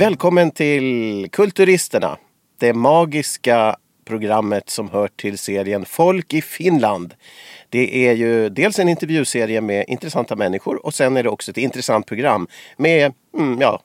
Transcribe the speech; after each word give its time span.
Välkommen 0.00 0.50
till 0.50 1.28
Kulturisterna. 1.32 2.16
Det 2.60 2.72
magiska 2.72 3.76
programmet 4.04 4.70
som 4.70 4.90
hör 4.90 5.08
till 5.08 5.38
serien 5.38 5.84
Folk 5.84 6.34
i 6.34 6.42
Finland. 6.42 7.14
Det 7.68 8.08
är 8.08 8.12
ju 8.12 8.48
dels 8.48 8.78
en 8.78 8.88
intervjuserie 8.88 9.60
med 9.60 9.84
intressanta 9.88 10.36
människor 10.36 10.86
och 10.86 10.94
sen 10.94 11.16
är 11.16 11.22
det 11.22 11.28
också 11.28 11.50
ett 11.50 11.56
intressant 11.56 12.06
program 12.06 12.46
med 12.76 13.12
mm, 13.38 13.60
ja, 13.60 13.80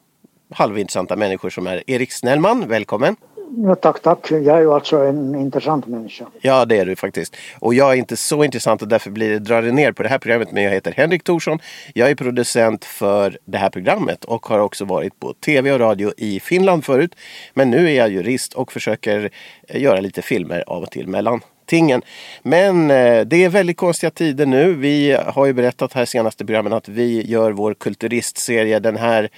halvintressanta 0.50 1.16
människor 1.16 1.50
som 1.50 1.68
är 1.68 1.84
Erik 1.88 2.12
Snellman, 2.12 2.68
välkommen! 2.68 3.16
Ja, 3.57 3.75
tack, 3.75 4.02
tack. 4.02 4.32
Jag 4.32 4.48
är 4.48 4.62
ju 4.62 4.73
alltså 4.73 4.98
en 4.98 5.36
intressant 5.36 5.88
människa. 5.88 6.25
Ja, 6.41 6.66
det 6.66 6.77
är 6.77 6.86
du 6.86 6.95
faktiskt. 6.95 7.36
Och 7.59 7.73
jag 7.73 7.91
är 7.91 7.95
inte 7.95 8.17
så 8.17 8.44
intressant 8.44 8.81
och 8.81 8.88
därför 8.88 9.12
blir 9.12 9.30
det, 9.30 9.40
drar 9.40 9.62
det 9.62 9.72
ner 9.72 9.91
på 9.91 10.03
det 10.03 10.09
här 10.09 10.17
programmet. 10.17 10.52
Men 10.52 10.63
jag 10.63 10.72
heter 10.72 10.91
Henrik 10.91 11.23
Thorsson. 11.23 11.59
Jag 11.94 12.09
är 12.09 12.16
producent 12.16 12.86
för 12.86 13.38
det 13.45 13.58
här 13.58 13.70
programmet 13.70 14.26
och 14.26 14.45
har 14.45 14.59
också 14.59 14.86
varit 14.86 15.20
på 15.20 15.34
tv 15.34 15.72
och 15.72 15.80
radio 15.80 16.12
i 16.17 16.39
Finland 16.39 16.86
förut. 16.86 17.16
Men 17.53 17.70
nu 17.70 17.86
är 17.86 17.95
jag 17.95 18.09
jurist 18.09 18.53
och 18.53 18.72
försöker 18.72 19.30
eh, 19.67 19.81
göra 19.81 20.00
lite 20.00 20.22
filmer 20.22 20.64
av 20.67 20.84
och 20.84 20.91
till 20.91 21.08
mellan 21.08 21.41
tingen. 21.66 22.02
Men 22.44 22.91
eh, 22.91 23.22
det 23.22 23.44
är 23.44 23.50
väldigt 23.50 23.77
konstiga 23.77 24.09
tider 24.09 24.45
nu. 24.45 24.73
Vi 24.73 25.17
har 25.25 25.45
ju 25.45 25.53
berättat 25.53 25.94
här 25.94 26.05
senaste 26.05 26.45
programmen 26.45 26.73
att 26.73 26.89
vi 26.89 27.25
gör 27.25 27.52
vår 27.52 27.73
kulturistserie 27.73 28.80
den 28.80 28.98
här, 28.98 29.30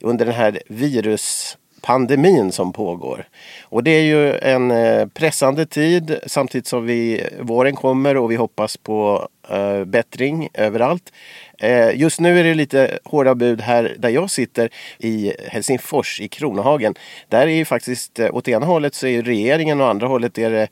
under 0.00 0.24
den 0.24 0.34
här 0.34 0.62
virus 0.68 1.56
pandemin 1.80 2.52
som 2.52 2.72
pågår. 2.72 3.28
Och 3.62 3.84
det 3.84 3.90
är 3.90 4.02
ju 4.02 4.38
en 4.38 4.70
eh, 4.70 5.06
pressande 5.06 5.66
tid 5.66 6.18
samtidigt 6.26 6.66
som 6.66 6.86
vi, 6.86 7.26
våren 7.40 7.76
kommer 7.76 8.16
och 8.16 8.30
vi 8.30 8.36
hoppas 8.36 8.76
på 8.76 9.28
eh, 9.50 9.84
bättring 9.84 10.48
överallt. 10.54 11.12
Eh, 11.58 12.00
just 12.00 12.20
nu 12.20 12.40
är 12.40 12.44
det 12.44 12.54
lite 12.54 12.98
hårda 13.04 13.34
bud 13.34 13.60
här 13.60 13.96
där 13.98 14.08
jag 14.08 14.30
sitter 14.30 14.70
i 14.98 15.32
Helsingfors 15.48 16.20
i 16.20 16.28
Kronohagen. 16.28 16.94
Där 17.28 17.46
är 17.46 17.54
ju 17.54 17.64
faktiskt, 17.64 18.18
eh, 18.18 18.34
åt 18.34 18.48
ena 18.48 18.66
hållet 18.66 18.94
så 18.94 19.06
är 19.06 19.22
regeringen 19.22 19.80
och 19.80 19.88
andra 19.88 20.06
hållet 20.06 20.38
är 20.38 20.50
det 20.50 20.68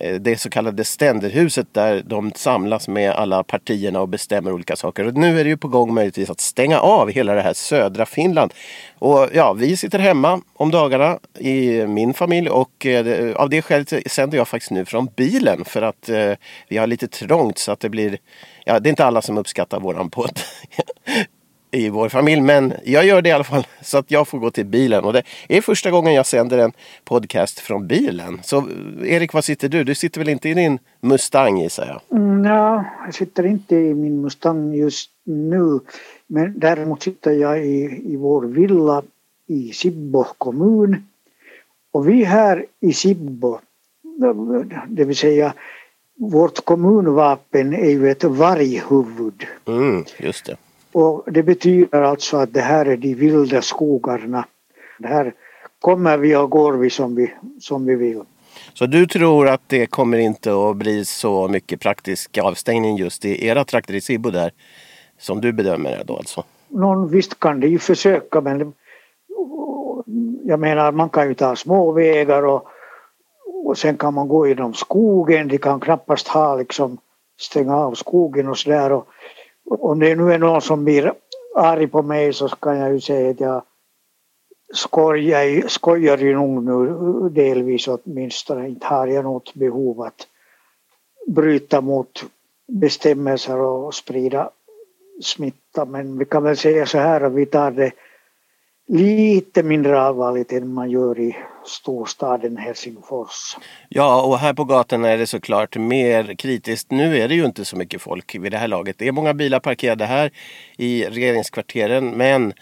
Eh, 0.00 0.14
det 0.14 0.36
så 0.36 0.50
kallade 0.50 0.84
ständerhuset 0.84 1.66
där 1.72 2.02
de 2.06 2.32
samlas 2.34 2.88
med 2.88 3.10
alla 3.10 3.44
partierna 3.44 4.00
och 4.00 4.08
bestämmer 4.08 4.52
olika 4.52 4.76
saker. 4.76 5.06
Och 5.06 5.14
nu 5.14 5.40
är 5.40 5.44
det 5.44 5.50
ju 5.50 5.56
på 5.56 5.68
gång 5.68 5.94
möjligtvis 5.94 6.30
att 6.30 6.40
stänga 6.40 6.80
av 6.80 7.10
hela 7.10 7.34
det 7.34 7.42
här 7.42 7.52
södra 7.52 8.06
Finland. 8.06 8.52
Och 8.98 9.28
ja, 9.32 9.52
vi 9.52 9.76
sitter 9.76 9.98
hemma 9.98 10.40
om 10.54 10.70
dagarna 10.70 11.18
i 11.38 11.86
min 11.86 12.14
familj 12.14 12.50
och 12.50 12.86
eh, 12.86 13.36
av 13.36 13.50
det 13.50 13.62
skälet 13.62 14.12
sänder 14.12 14.38
jag 14.38 14.48
faktiskt 14.48 14.70
nu 14.70 14.84
från 14.84 15.08
bilen 15.16 15.64
för 15.64 15.82
att 15.82 16.08
eh, 16.08 16.32
vi 16.68 16.76
har 16.76 16.86
lite 16.86 17.08
trångt 17.08 17.58
så 17.58 17.72
att 17.72 17.80
det 17.80 17.88
blir 17.88 18.18
Ja, 18.66 18.80
det 18.80 18.88
är 18.88 18.90
inte 18.90 19.04
alla 19.04 19.22
som 19.22 19.38
uppskattar 19.38 19.80
våran 19.80 20.10
podd. 20.10 20.40
i 21.74 21.88
vår 21.88 22.08
familj. 22.08 22.40
Men 22.40 22.72
jag 22.84 23.06
gör 23.06 23.22
det 23.22 23.28
i 23.28 23.32
alla 23.32 23.44
fall 23.44 23.66
så 23.82 23.98
att 23.98 24.10
jag 24.10 24.28
får 24.28 24.38
gå 24.38 24.50
till 24.50 24.66
bilen. 24.66 25.04
Och 25.04 25.12
det 25.12 25.22
är 25.48 25.60
första 25.60 25.90
gången 25.90 26.14
jag 26.14 26.26
sänder 26.26 26.58
en 26.58 26.72
podcast 27.04 27.60
från 27.60 27.86
bilen. 27.86 28.40
Så 28.42 28.68
Erik, 29.04 29.32
var 29.32 29.42
sitter 29.42 29.68
du? 29.68 29.84
Du 29.84 29.94
sitter 29.94 30.20
väl 30.20 30.28
inte 30.28 30.48
i 30.48 30.54
din 30.54 30.78
Mustang 31.00 31.58
gissar 31.58 31.86
jag? 31.86 32.18
Mm, 32.18 32.44
ja, 32.44 32.84
jag 33.04 33.14
sitter 33.14 33.46
inte 33.46 33.76
i 33.76 33.94
min 33.94 34.20
Mustang 34.20 34.74
just 34.74 35.10
nu. 35.24 35.80
Men 36.26 36.58
däremot 36.58 37.02
sitter 37.02 37.32
jag 37.32 37.66
i, 37.66 38.02
i 38.04 38.16
vår 38.16 38.42
villa 38.42 39.02
i 39.46 39.72
Sibbo 39.72 40.24
kommun. 40.38 41.06
Och 41.92 42.08
vi 42.08 42.24
här 42.24 42.66
i 42.80 42.92
Sibbo, 42.92 43.58
det 44.88 45.04
vill 45.04 45.16
säga 45.16 45.54
vårt 46.16 46.64
kommunvapen 46.64 47.74
är 47.74 47.90
ju 47.90 48.10
ett 48.10 48.24
varghuvud. 48.24 49.46
Mm, 49.66 50.04
just 50.18 50.46
det. 50.46 50.56
Och 50.94 51.32
det 51.32 51.42
betyder 51.42 52.02
alltså 52.02 52.36
att 52.36 52.52
det 52.52 52.60
här 52.60 52.86
är 52.86 52.96
de 52.96 53.14
vilda 53.14 53.62
skogarna. 53.62 54.46
Det 54.98 55.08
här 55.08 55.34
kommer 55.80 56.18
vi 56.18 56.36
och 56.36 56.50
går 56.50 56.72
vi 56.72 56.90
som 56.90 57.14
vi, 57.14 57.34
som 57.60 57.86
vi 57.86 57.94
vill. 57.94 58.22
Så 58.74 58.86
du 58.86 59.06
tror 59.06 59.48
att 59.48 59.60
det 59.66 59.86
kommer 59.86 60.18
inte 60.18 60.54
att 60.54 60.76
bli 60.76 61.04
så 61.04 61.48
mycket 61.48 61.80
praktisk 61.80 62.38
avstängning 62.38 62.96
just 62.96 63.24
i 63.24 63.46
era 63.46 63.64
trakter 63.64 63.94
i 63.94 64.00
Sibbo 64.00 64.30
där? 64.30 64.50
Som 65.18 65.40
du 65.40 65.52
bedömer 65.52 65.90
det 65.90 66.04
då 66.06 66.16
alltså? 66.16 66.44
Någon, 66.68 67.08
visst 67.08 67.40
kan 67.40 67.60
det 67.60 67.68
ju 67.68 67.78
försöka 67.78 68.40
men 68.40 68.72
jag 70.44 70.60
menar 70.60 70.92
man 70.92 71.08
kan 71.08 71.28
ju 71.28 71.34
ta 71.34 71.56
små 71.56 71.92
vägar 71.92 72.42
och, 72.42 72.66
och 73.64 73.78
sen 73.78 73.96
kan 73.96 74.14
man 74.14 74.28
gå 74.28 74.48
genom 74.48 74.74
skogen. 74.74 75.48
De 75.48 75.58
kan 75.58 75.80
knappast 75.80 76.28
ha 76.28 76.56
liksom 76.56 76.98
stänga 77.40 77.76
av 77.76 77.94
skogen 77.94 78.48
och 78.48 78.58
sådär 78.58 79.02
om 79.74 79.98
det 79.98 80.16
nu 80.16 80.32
är 80.32 80.38
någon 80.38 80.62
som 80.62 80.84
blir 80.84 81.12
arg 81.54 81.86
på 81.86 82.02
mig 82.02 82.32
så 82.32 82.48
kan 82.48 82.78
jag 82.78 82.92
ju 82.92 83.00
säga 83.00 83.30
att 83.30 83.40
jag 83.40 83.62
skojar, 84.74 85.68
skojar 85.68 86.18
ju 86.18 86.34
nog 86.34 86.64
nu 86.64 87.28
delvis 87.28 87.88
åtminstone. 87.88 88.68
Inte 88.68 88.86
har 88.86 89.06
jag 89.06 89.24
något 89.24 89.54
behov 89.54 90.02
att 90.02 90.28
bryta 91.26 91.80
mot 91.80 92.24
bestämmelser 92.66 93.58
och 93.58 93.94
sprida 93.94 94.50
smitta. 95.22 95.84
Men 95.84 96.18
vi 96.18 96.24
kan 96.24 96.42
väl 96.42 96.56
säga 96.56 96.86
så 96.86 96.98
här 96.98 97.20
att 97.20 97.32
vi 97.32 97.46
tar 97.46 97.70
det 97.70 97.92
lite 98.86 99.62
mindre 99.62 100.00
allvarligt 100.00 100.52
än 100.52 100.74
man 100.74 100.90
gör 100.90 101.20
i 101.20 101.36
storstaden 101.64 102.56
Helsingfors. 102.56 103.56
Ja, 103.88 104.22
och 104.22 104.38
här 104.38 104.54
på 104.54 104.64
gatorna 104.64 105.08
är 105.08 105.18
det 105.18 105.26
såklart 105.26 105.76
mer 105.76 106.34
kritiskt. 106.34 106.90
Nu 106.90 107.18
är 107.18 107.28
det 107.28 107.34
ju 107.34 107.44
inte 107.44 107.64
så 107.64 107.76
mycket 107.76 108.02
folk 108.02 108.34
vid 108.34 108.52
det 108.52 108.58
här 108.58 108.68
laget. 108.68 108.98
Det 108.98 109.08
är 109.08 109.12
många 109.12 109.34
bilar 109.34 109.60
parkerade 109.60 110.04
här 110.04 110.30
i 110.76 111.04
regeringskvarteren 111.04 112.10
men 112.10 112.52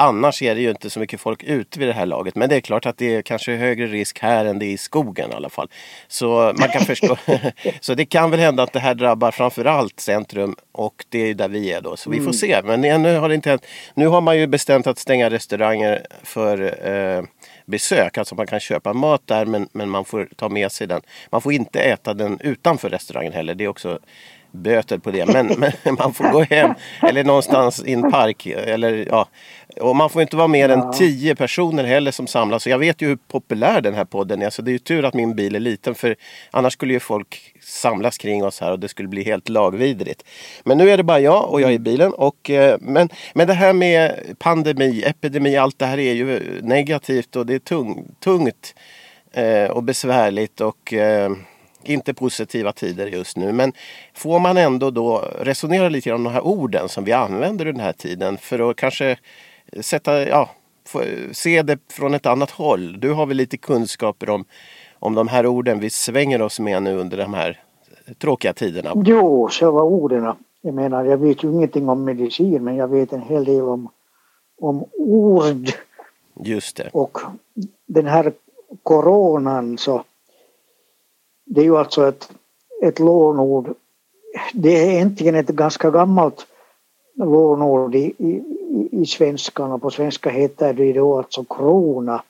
Annars 0.00 0.42
är 0.42 0.54
det 0.54 0.60
ju 0.60 0.70
inte 0.70 0.90
så 0.90 1.00
mycket 1.00 1.20
folk 1.20 1.42
ute 1.42 1.78
vid 1.78 1.88
det 1.88 1.92
här 1.92 2.06
laget. 2.06 2.34
Men 2.34 2.48
det 2.48 2.56
är 2.56 2.60
klart 2.60 2.86
att 2.86 2.98
det 2.98 3.14
är 3.14 3.22
kanske 3.22 3.56
högre 3.56 3.86
risk 3.86 4.18
här 4.18 4.44
än 4.44 4.58
det 4.58 4.66
är 4.66 4.72
i 4.72 4.78
skogen 4.78 5.30
i 5.30 5.34
alla 5.34 5.48
fall. 5.48 5.68
Så 6.08 6.54
man 6.58 6.68
kan 6.68 6.82
förstå. 6.82 7.16
så 7.80 7.94
det 7.94 8.04
kan 8.04 8.30
väl 8.30 8.40
hända 8.40 8.62
att 8.62 8.72
det 8.72 8.80
här 8.80 8.94
drabbar 8.94 9.30
framförallt 9.30 10.00
centrum 10.00 10.56
och 10.72 11.04
det 11.08 11.18
är 11.18 11.34
där 11.34 11.48
vi 11.48 11.72
är 11.72 11.80
då. 11.80 11.96
Så 11.96 12.10
vi 12.10 12.16
får 12.16 12.22
mm. 12.22 12.32
se. 12.32 12.60
Men 12.64 12.84
ännu 12.84 13.16
har 13.16 13.28
det 13.28 13.34
inte 13.34 13.50
hänt. 13.50 13.66
Nu 13.94 14.06
har 14.06 14.20
man 14.20 14.38
ju 14.38 14.46
bestämt 14.46 14.86
att 14.86 14.98
stänga 14.98 15.30
restauranger 15.30 16.06
för 16.22 16.88
eh, 16.88 17.24
besök. 17.66 18.18
Alltså 18.18 18.34
man 18.34 18.46
kan 18.46 18.60
köpa 18.60 18.92
mat 18.92 19.22
där 19.24 19.44
men, 19.46 19.68
men 19.72 19.88
man 19.88 20.04
får 20.04 20.28
ta 20.36 20.48
med 20.48 20.72
sig 20.72 20.86
den. 20.86 21.00
Man 21.30 21.40
får 21.40 21.52
inte 21.52 21.80
äta 21.80 22.14
den 22.14 22.40
utanför 22.40 22.90
restaurangen 22.90 23.32
heller. 23.32 23.54
Det 23.54 23.64
är 23.64 23.68
också 23.68 23.98
böter 24.52 24.98
på 24.98 25.10
det. 25.10 25.26
Men, 25.26 25.46
men, 25.46 25.72
man 25.98 26.14
får 26.14 26.32
gå 26.32 26.42
hem 26.42 26.74
eller 27.02 27.24
någonstans 27.24 27.84
i 27.86 27.92
en 27.92 28.10
park. 28.10 28.46
Eller, 28.46 29.06
ja. 29.08 29.28
Och 29.80 29.96
man 29.96 30.10
får 30.10 30.22
inte 30.22 30.36
vara 30.36 30.48
mer 30.48 30.68
än 30.68 30.92
tio 30.92 31.34
personer 31.34 31.84
heller 31.84 32.10
som 32.10 32.26
samlas. 32.26 32.66
Och 32.66 32.72
jag 32.72 32.78
vet 32.78 33.02
ju 33.02 33.08
hur 33.08 33.16
populär 33.16 33.80
den 33.80 33.94
här 33.94 34.04
podden 34.04 34.42
är. 34.42 34.50
Så 34.50 34.62
det 34.62 34.70
är 34.70 34.72
ju 34.72 34.78
tur 34.78 35.04
att 35.04 35.14
min 35.14 35.34
bil 35.34 35.56
är 35.56 35.60
liten. 35.60 35.94
För 35.94 36.16
annars 36.50 36.72
skulle 36.72 36.92
ju 36.92 37.00
folk 37.00 37.54
samlas 37.60 38.18
kring 38.18 38.44
oss 38.44 38.60
här 38.60 38.72
och 38.72 38.78
det 38.78 38.88
skulle 38.88 39.08
bli 39.08 39.24
helt 39.24 39.48
lagvidrigt. 39.48 40.24
Men 40.64 40.78
nu 40.78 40.90
är 40.90 40.96
det 40.96 41.02
bara 41.02 41.20
jag 41.20 41.50
och 41.50 41.60
jag 41.60 41.72
i 41.72 41.78
bilen. 41.78 42.12
Och, 42.12 42.50
eh, 42.50 42.78
men, 42.80 43.08
men 43.34 43.46
det 43.46 43.54
här 43.54 43.72
med 43.72 44.12
pandemi, 44.38 45.02
epidemi, 45.06 45.56
allt 45.56 45.78
det 45.78 45.86
här 45.86 45.98
är 45.98 46.12
ju 46.12 46.60
negativt 46.62 47.36
och 47.36 47.46
det 47.46 47.54
är 47.54 47.58
tung, 47.58 48.14
tungt 48.24 48.74
eh, 49.32 49.70
och 49.70 49.82
besvärligt. 49.82 50.60
och 50.60 50.92
eh, 50.92 51.30
inte 51.82 52.14
positiva 52.14 52.72
tider 52.72 53.06
just 53.06 53.36
nu. 53.36 53.52
Men 53.52 53.72
får 54.14 54.40
man 54.40 54.56
ändå 54.56 54.90
då 54.90 55.18
resonera 55.40 55.88
lite 55.88 56.08
grann 56.08 56.16
om 56.16 56.24
de 56.24 56.30
här 56.30 56.46
orden 56.46 56.88
som 56.88 57.04
vi 57.04 57.12
använder 57.12 57.66
i 57.68 57.72
den 57.72 57.80
här 57.80 57.92
tiden 57.92 58.38
för 58.38 58.70
att 58.70 58.76
kanske 58.76 59.18
sätta, 59.80 60.28
ja, 60.28 60.50
se 61.32 61.62
det 61.62 61.78
från 61.92 62.14
ett 62.14 62.26
annat 62.26 62.50
håll. 62.50 63.00
Du 63.00 63.12
har 63.12 63.26
väl 63.26 63.36
lite 63.36 63.56
kunskaper 63.56 64.30
om, 64.30 64.44
om 64.98 65.14
de 65.14 65.28
här 65.28 65.46
orden 65.46 65.80
vi 65.80 65.90
svänger 65.90 66.42
oss 66.42 66.60
med 66.60 66.82
nu 66.82 66.96
under 66.96 67.16
de 67.16 67.34
här 67.34 67.60
tråkiga 68.18 68.52
tiderna? 68.52 68.92
Jo, 69.04 69.48
själva 69.48 69.82
orden. 69.82 70.32
Jag 70.62 70.74
menar, 70.74 71.04
jag 71.04 71.18
vet 71.18 71.44
ju 71.44 71.48
ingenting 71.48 71.88
om 71.88 72.04
medicin 72.04 72.64
men 72.64 72.76
jag 72.76 72.88
vet 72.88 73.12
en 73.12 73.22
hel 73.22 73.44
del 73.44 73.62
om, 73.62 73.88
om 74.60 74.84
ord. 74.98 75.70
Just 76.44 76.76
det. 76.76 76.90
Och 76.92 77.18
den 77.86 78.06
här 78.06 78.32
coronan 78.82 79.78
så 79.78 80.04
det 81.52 81.60
är 81.60 81.64
ju 81.64 81.76
alltså 81.76 82.08
ett, 82.08 82.32
ett 82.82 82.98
lånord. 82.98 83.74
Det 84.54 84.68
är 84.68 84.90
egentligen 84.90 85.34
ett 85.34 85.48
ganska 85.48 85.90
gammalt 85.90 86.46
lånord 87.14 87.94
i, 87.94 88.14
i, 88.18 88.42
i 88.92 89.06
svenskan 89.06 89.72
och 89.72 89.82
på 89.82 89.90
svenska 89.90 90.30
heter 90.30 90.72
det 90.72 90.92
då 90.92 91.18
alltså 91.18 91.44
krona. 91.44 92.22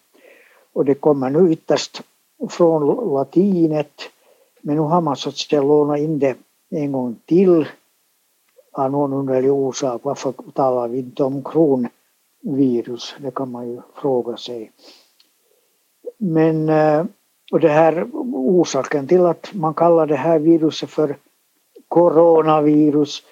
Och 0.72 0.84
det 0.84 0.94
kommer 0.94 1.30
nu 1.30 1.52
ytterst 1.52 2.02
från 2.48 3.12
latinet 3.14 3.92
men 4.60 4.76
nu 4.76 4.80
har 4.80 5.00
man 5.00 5.16
så 5.16 5.28
att 5.28 5.36
säga 5.36 5.62
lånat 5.62 5.98
in 5.98 6.18
det 6.18 6.36
en 6.70 6.92
gång 6.92 7.16
till 7.24 7.68
av 8.72 8.90
någon 8.90 9.12
underlig 9.12 9.52
orsak. 9.52 10.00
Varför 10.04 10.34
talar 10.54 10.88
vi 10.88 10.98
inte 10.98 11.24
om 11.24 11.44
kronvirus? 11.44 13.14
Det 13.18 13.34
kan 13.34 13.50
man 13.50 13.68
ju 13.68 13.80
fråga 13.94 14.36
sig. 14.36 14.72
Men 16.18 16.68
eh, 16.68 17.04
och 17.50 17.60
det 17.60 17.68
här 17.68 18.08
orsaken 18.32 19.06
till 19.06 19.26
att 19.26 19.54
man 19.54 19.74
kallar 19.74 20.06
det 20.06 20.16
här 20.16 20.38
viruset 20.38 20.90
för 20.90 21.16
coronavirus 21.88 23.22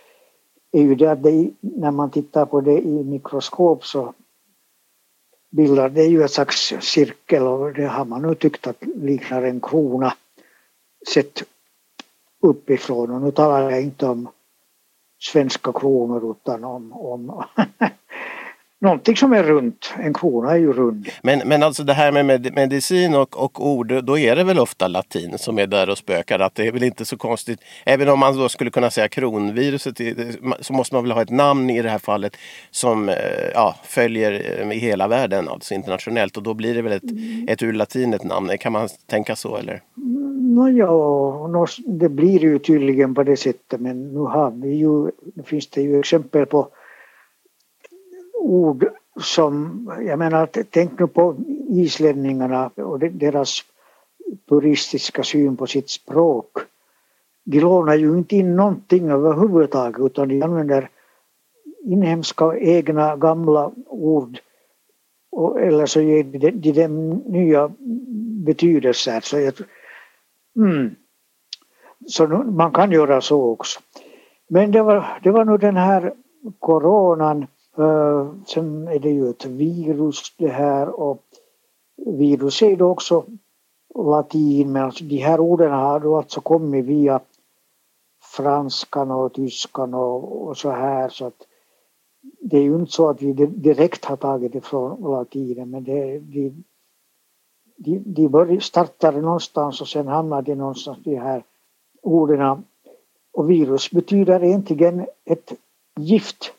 är 0.73 0.83
ju 0.83 0.95
det 0.95 1.13
att 1.13 1.23
det, 1.23 1.51
när 1.61 1.91
man 1.91 2.11
tittar 2.11 2.47
på 2.47 2.61
det 2.61 2.79
i 2.81 3.05
mikroskop 3.05 3.85
så 3.85 4.15
bildar, 5.51 5.89
det 5.89 6.05
ju 6.05 6.23
ett 6.23 6.31
slags 6.31 6.75
cirkel 6.81 7.43
och 7.43 7.73
det 7.73 7.87
har 7.87 8.05
man 8.05 8.23
nu 8.23 8.35
tyckt 8.35 8.67
att 8.67 8.83
liknar 8.83 9.43
en 9.43 9.61
krona 9.61 10.15
sett 11.15 11.43
uppifrån. 12.43 13.11
Och 13.11 13.23
nu 13.23 13.31
talar 13.31 13.71
jag 13.71 13.83
inte 13.83 14.07
om 14.07 14.29
svenska 15.19 15.73
kronor 15.73 16.31
utan 16.31 16.65
om, 16.65 16.93
om 16.93 17.45
någonting 18.81 19.17
som 19.17 19.33
är 19.33 19.43
runt. 19.43 19.95
En 19.99 20.15
krona 20.15 20.53
är 20.53 20.57
ju 20.57 20.73
rund. 20.73 21.09
Men, 21.23 21.43
men 21.45 21.63
alltså 21.63 21.85
det 21.85 21.93
här 21.93 22.13
med 22.13 22.55
medicin 22.55 23.15
och, 23.15 23.43
och 23.43 23.67
ord, 23.67 24.05
då 24.05 24.19
är 24.19 24.37
det 24.37 24.45
väl 24.45 24.59
ofta 24.59 24.89
latin 24.89 25.39
som 25.39 25.59
är 25.59 25.67
där 25.67 25.91
och 25.91 25.99
spökar. 25.99 26.39
Att 26.39 26.55
det 26.55 26.67
är 26.67 26.73
väl 26.73 26.83
inte 26.83 27.05
så 27.05 27.17
konstigt. 27.17 27.61
Även 27.87 28.09
om 28.09 28.19
man 28.19 28.37
då 28.37 28.49
skulle 28.49 28.71
kunna 28.71 28.91
säga 28.91 29.09
kronviruset 29.09 30.01
så 30.61 30.73
måste 30.73 30.95
man 30.95 31.05
väl 31.05 31.13
ha 31.13 31.23
ett 31.23 31.31
namn 31.31 31.71
i 31.71 31.83
det 31.83 31.91
här 31.91 31.99
fallet 31.99 32.37
som 32.71 33.09
eh, 33.09 33.15
ja, 33.55 33.75
följer 33.85 34.61
eh, 34.61 34.77
i 34.77 34.79
hela 34.79 35.09
världen, 35.09 35.49
alltså 35.49 35.75
internationellt. 35.75 36.37
Och 36.37 36.43
då 36.43 36.55
blir 36.55 36.75
det 36.75 36.83
väl 36.83 36.93
ett, 36.93 37.11
mm. 37.11 37.49
ett 37.49 37.63
ur 37.63 37.73
latin 37.73 38.15
ett 38.15 38.25
namn. 38.25 38.59
Kan 38.59 38.73
man 38.73 38.89
tänka 39.07 39.37
så 39.37 39.57
eller? 39.57 39.83
Nåja, 40.55 40.87
no, 40.87 41.67
det 41.87 42.09
blir 42.09 42.41
ju 42.41 42.59
tydligen 42.59 43.15
på 43.15 43.23
det 43.23 43.37
sättet 43.37 43.81
men 43.81 44.13
nu 44.13 44.19
har 44.19 44.51
vi 44.51 44.75
ju, 44.75 45.11
finns 45.45 45.67
det 45.67 45.83
ju 45.83 45.99
exempel 45.99 46.47
på 46.47 46.69
ord 48.39 48.89
som, 49.21 49.83
jag 50.07 50.19
menar 50.19 50.49
tänk 50.71 50.99
nu 50.99 51.07
på 51.07 51.37
islänningarna 51.69 52.71
och 52.77 52.99
deras 52.99 53.65
puristiska 54.49 55.23
syn 55.23 55.57
på 55.57 55.67
sitt 55.67 55.91
språk. 55.91 56.59
De 57.45 57.61
lånar 57.61 57.95
ju 57.95 58.19
inte 58.19 58.37
in 58.37 58.57
någonting 58.57 59.11
överhuvudtaget 59.11 60.07
utan 60.07 60.29
de 60.29 60.43
använder 60.43 60.91
inhemska 61.85 62.59
egna 62.59 63.17
gamla 63.17 63.73
ord 63.87 64.39
och, 65.31 65.61
eller 65.61 65.87
så 65.87 66.01
ger 66.01 66.25
de, 66.25 66.51
de 66.51 66.73
dem 66.73 67.23
nya 67.27 67.71
betydelser. 68.47 69.21
Så, 69.21 69.39
jag, 69.39 69.55
mm, 70.57 70.95
så 72.07 72.27
man 72.29 72.73
kan 72.73 72.93
göra 72.93 73.21
så 73.21 73.43
också. 73.43 73.81
Men 74.49 74.71
det 74.71 74.83
var, 74.83 75.21
det 75.23 75.31
var 75.31 75.45
nog 75.45 75.61
den 75.61 75.77
här 75.77 76.15
coronan 76.59 77.47
Eh, 77.79 78.29
sen 78.47 78.89
är 78.89 78.99
det 78.99 79.11
ju 79.11 79.31
ett 79.31 79.45
virus 79.45 80.35
det 80.37 80.49
här 80.49 80.89
och 81.01 81.23
virus 81.97 82.63
är 82.63 82.77
då 82.77 82.91
också 82.91 83.25
latin 83.95 84.73
men 84.73 84.83
alltså 84.83 85.05
de 85.05 85.17
här 85.17 85.41
orden 85.41 85.71
har 85.71 86.01
då 86.01 86.17
alltså 86.17 86.41
kommit 86.41 86.85
via 86.85 87.21
franskan 88.37 89.11
och 89.11 89.33
tyskan 89.33 89.95
och, 89.95 90.47
och 90.47 90.57
så 90.57 90.71
här 90.71 91.09
så 91.09 91.27
att 91.27 91.47
det 92.41 92.57
är 92.57 92.63
ju 92.63 92.75
inte 92.75 92.93
så 92.93 93.09
att 93.09 93.23
vi 93.23 93.33
direkt 93.47 94.05
har 94.05 94.17
tagit 94.17 94.53
det 94.53 94.61
från 94.61 95.11
latinen 95.11 95.71
men 95.71 95.85
det, 95.85 96.19
de, 96.19 96.65
de, 97.77 97.99
de 97.99 98.29
började, 98.29 98.61
startade 98.61 99.21
någonstans 99.21 99.81
och 99.81 99.89
sen 99.89 100.07
hamnade 100.09 100.53
det 100.53 100.55
någonstans 100.55 100.99
de 101.05 101.17
här 101.17 101.45
orden 102.03 102.65
och 103.33 103.51
virus 103.51 103.91
betyder 103.91 104.45
egentligen 104.45 105.07
ett 105.25 105.53
gift 105.97 106.55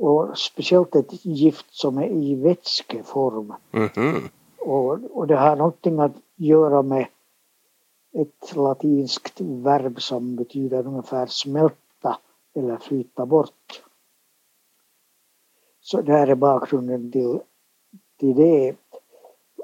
och 0.00 0.38
speciellt 0.38 0.94
ett 0.94 1.24
gift 1.24 1.74
som 1.74 1.98
är 1.98 2.08
i 2.08 2.34
vätskeform. 2.34 3.54
Mm 3.72 3.88
-hmm. 3.88 4.28
och, 4.58 4.98
och 5.16 5.26
det 5.26 5.36
har 5.36 5.56
någonting 5.56 6.00
att 6.00 6.16
göra 6.36 6.82
med 6.82 7.06
ett 8.12 8.56
latinskt 8.56 9.40
verb 9.40 10.02
som 10.02 10.36
betyder 10.36 10.86
ungefär 10.86 11.26
smälta 11.26 12.18
eller 12.54 12.76
flyta 12.76 13.26
bort. 13.26 13.82
Så 15.80 16.02
det 16.02 16.12
här 16.12 16.26
är 16.26 16.34
bakgrunden 16.34 17.12
till, 17.12 17.40
till 18.18 18.36
det. 18.36 18.76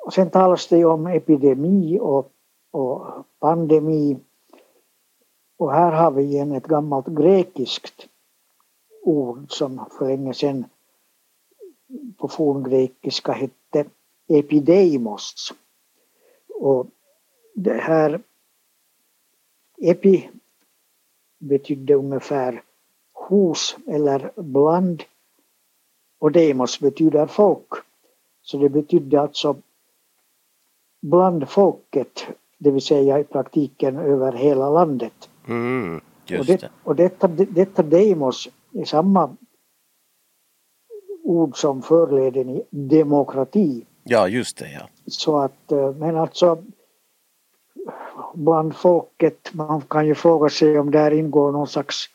Och 0.05 0.13
sen 0.13 0.31
talas 0.31 0.67
det 0.67 0.85
om 0.85 1.07
epidemi 1.07 1.99
och, 2.01 2.33
och 2.71 3.07
pandemi. 3.39 4.19
Och 5.57 5.73
här 5.73 5.93
har 5.93 6.11
vi 6.11 6.23
igen 6.23 6.53
ett 6.53 6.67
gammalt 6.67 7.07
grekiskt 7.07 8.09
ord 9.05 9.53
som 9.53 9.87
för 9.99 10.09
länge 10.09 10.35
sedan 10.35 10.65
på 12.17 12.29
forngrekiska 12.29 13.33
hette 13.33 13.85
epideimos. 14.29 15.55
Och 16.55 16.87
det 17.55 17.81
här 17.81 18.21
epi 19.79 20.31
betydde 21.39 21.95
ungefär 21.95 22.63
hos 23.13 23.77
eller 23.87 24.33
bland 24.37 25.03
och 26.19 26.33
demos 26.33 26.81
betyder 26.81 27.27
folk. 27.27 27.69
Så 28.43 28.59
det 28.59 28.69
betydde 28.69 29.21
alltså 29.21 29.57
bland 31.03 31.49
folket, 31.49 32.27
det 32.59 32.71
vill 32.71 32.83
säga 32.83 33.19
i 33.19 33.25
praktiken 33.25 33.97
över 33.97 34.33
hela 34.33 34.71
landet. 34.71 35.31
Mm, 35.49 36.01
och, 36.39 36.47
det, 36.47 36.71
och 36.85 36.97
detta, 36.97 37.29
detta 37.29 37.83
demos 37.83 38.49
är 38.75 38.85
samma 38.85 39.37
ord 41.23 41.57
som 41.57 41.83
förleden 41.83 42.51
i 42.51 42.65
demokrati. 42.71 43.87
Ja, 44.03 44.29
just 44.29 44.57
det. 44.57 44.73
Ja. 44.73 44.89
Så 45.07 45.39
att, 45.39 45.73
eh, 45.73 45.95
men 45.95 46.17
alltså 46.17 46.65
bland 48.35 48.77
folket, 48.77 49.51
man 49.55 49.81
kan 49.81 50.07
ju 50.07 50.15
fråga 50.15 50.49
sig 50.49 50.79
om 50.79 50.91
där 50.91 51.11
ingår 51.11 51.53
någon 51.53 51.67
slags 51.67 52.07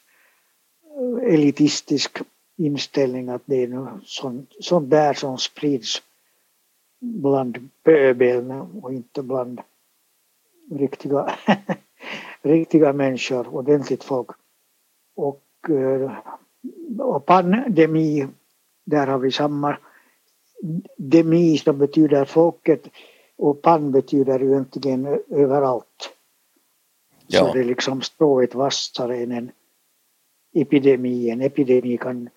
eh, 0.84 1.34
elitistisk 1.34 2.18
inställning 2.58 3.30
att 3.30 3.42
det 3.46 3.64
är 3.64 4.00
sånt, 4.04 4.54
sånt 4.60 4.90
där 4.90 5.14
som 5.14 5.38
sprids 5.38 6.02
bland 7.00 7.70
pöbeln 7.84 8.52
och 8.52 8.94
inte 8.94 9.24
bland 9.24 9.62
riktiga, 10.72 11.36
riktiga 12.42 12.94
människor, 12.94 13.56
ordentligt 13.56 14.04
folk. 14.04 14.30
Och 15.16 15.70
eh, 15.70 16.12
och 16.98 17.26
pandemi, 17.26 18.28
där 18.86 19.08
har 19.08 19.20
vi 19.20 19.32
samma 19.32 19.78
demi 20.98 21.58
som 21.58 21.78
betyder 21.78 22.26
folket 22.26 22.88
och 23.38 23.62
pan 23.62 23.92
betyder 23.92 24.40
ju 24.40 24.52
egentligen 24.52 25.06
överallt. 25.30 26.10
Ja. 27.28 27.40
Så 27.40 27.54
det 27.54 27.60
är 27.60 27.64
liksom 27.64 28.02
strået 28.02 28.56
vassare 28.56 29.18
än 29.18 29.32
en 29.32 29.52
epidemi. 30.54 31.30
En 31.30 31.42
epidemi 31.42 31.98
kan 31.98 32.30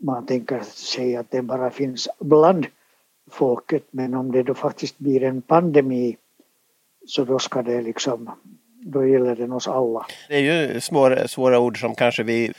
man 0.00 0.26
tänka 0.26 0.64
sig 0.64 1.16
att 1.16 1.30
den 1.30 1.46
bara 1.46 1.70
finns 1.70 2.08
bland 2.20 2.66
folket 3.30 3.86
men 3.90 4.14
om 4.14 4.32
det 4.32 4.42
då 4.42 4.54
faktiskt 4.54 4.98
blir 4.98 5.22
en 5.22 5.42
pandemi 5.42 6.16
så 7.06 7.24
då 7.24 7.38
ska 7.38 7.62
det 7.62 7.82
liksom 7.82 8.30
då 8.92 9.06
gäller 9.06 9.36
den 9.36 9.52
oss 9.52 9.68
alla. 9.68 10.06
Det 10.28 10.36
är 10.36 10.40
ju 10.40 10.80
svåra, 10.80 11.28
svåra 11.28 11.58
ord 11.58 11.80
som 11.80 11.94
kanske 11.94 12.22
vi 12.22 12.52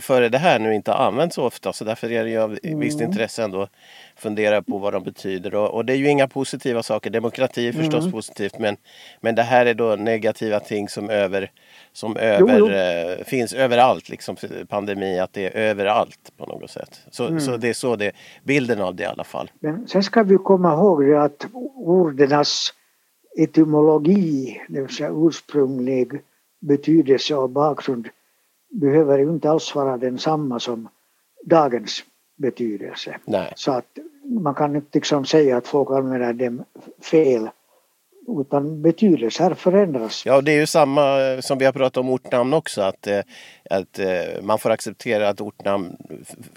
före 0.00 0.28
det 0.28 0.38
här 0.38 0.58
nu 0.58 0.74
inte 0.74 0.94
använt 0.94 1.34
så 1.34 1.44
ofta 1.44 1.72
så 1.72 1.84
därför 1.84 2.12
är 2.12 2.24
det 2.24 2.30
ju 2.30 2.38
av 2.38 2.58
mm. 2.62 2.80
visst 2.80 3.00
intresse 3.00 3.44
ändå 3.44 3.62
att 3.62 3.70
fundera 4.16 4.62
på 4.62 4.78
vad 4.78 4.92
de 4.92 5.04
betyder. 5.04 5.54
Och, 5.54 5.74
och, 5.74 5.84
det 5.84 5.92
är 5.92 5.96
ju 5.96 6.08
inga 6.08 6.28
positiva 6.28 6.82
saker. 6.82 7.10
Demokrati 7.10 7.68
är 7.68 7.72
förstås 7.72 8.00
mm. 8.00 8.12
positivt 8.12 8.58
men, 8.58 8.76
men 9.20 9.34
det 9.34 9.42
här 9.42 9.66
är 9.66 9.74
då 9.74 9.96
negativa 9.96 10.60
ting 10.60 10.88
som 10.88 11.10
över 11.10 11.50
som 11.92 12.16
över, 12.16 12.58
jo, 12.58 12.68
jo. 12.68 12.70
Eh, 12.70 13.24
finns 13.24 13.52
överallt, 13.52 14.08
liksom 14.08 14.36
pandemi, 14.68 15.18
att 15.18 15.32
det 15.32 15.46
är 15.46 15.70
överallt 15.70 16.32
på 16.36 16.46
något 16.46 16.70
sätt. 16.70 17.00
Så, 17.10 17.26
mm. 17.26 17.40
så 17.40 17.56
det 17.56 17.68
är 17.68 17.72
så 17.72 17.96
det 17.96 18.12
bilden 18.44 18.80
av 18.80 18.94
det 18.94 19.02
i 19.02 19.06
alla 19.06 19.24
fall. 19.24 19.50
Men 19.60 19.88
sen 19.88 20.02
ska 20.02 20.22
vi 20.22 20.36
komma 20.36 20.72
ihåg 20.72 21.12
att 21.12 21.46
ordenas 21.74 22.72
etymologi, 23.38 24.60
det 24.68 24.80
vill 24.80 24.94
säga 24.94 25.10
ursprunglig 25.12 26.20
betydelse 26.60 27.34
och 27.34 27.50
bakgrund 27.50 28.08
behöver 28.70 29.18
ju 29.18 29.30
inte 29.30 29.50
alls 29.50 29.74
vara 29.74 29.96
densamma 29.96 30.60
som 30.60 30.88
dagens 31.44 32.04
betydelse. 32.36 33.18
Nej. 33.24 33.52
Så 33.56 33.72
att 33.72 33.98
man 34.24 34.54
kan 34.54 34.76
inte 34.76 34.98
liksom 34.98 35.24
säga 35.24 35.56
att 35.56 35.66
folk 35.66 35.90
använder 35.90 36.32
dem 36.32 36.64
fel 37.00 37.50
utan 38.28 38.82
betydelser 38.82 39.54
förändras. 39.54 40.26
Ja, 40.26 40.40
det 40.40 40.52
är 40.52 40.60
ju 40.60 40.66
samma 40.66 41.20
eh, 41.20 41.40
som 41.40 41.58
vi 41.58 41.64
har 41.64 41.72
pratat 41.72 41.96
om 41.96 42.10
ortnamn 42.10 42.54
också. 42.54 42.82
Att, 42.82 43.06
eh, 43.06 43.20
att 43.70 43.98
eh, 43.98 44.42
man 44.42 44.58
får 44.58 44.70
acceptera 44.70 45.28
att 45.28 45.40
ortnamn 45.40 45.96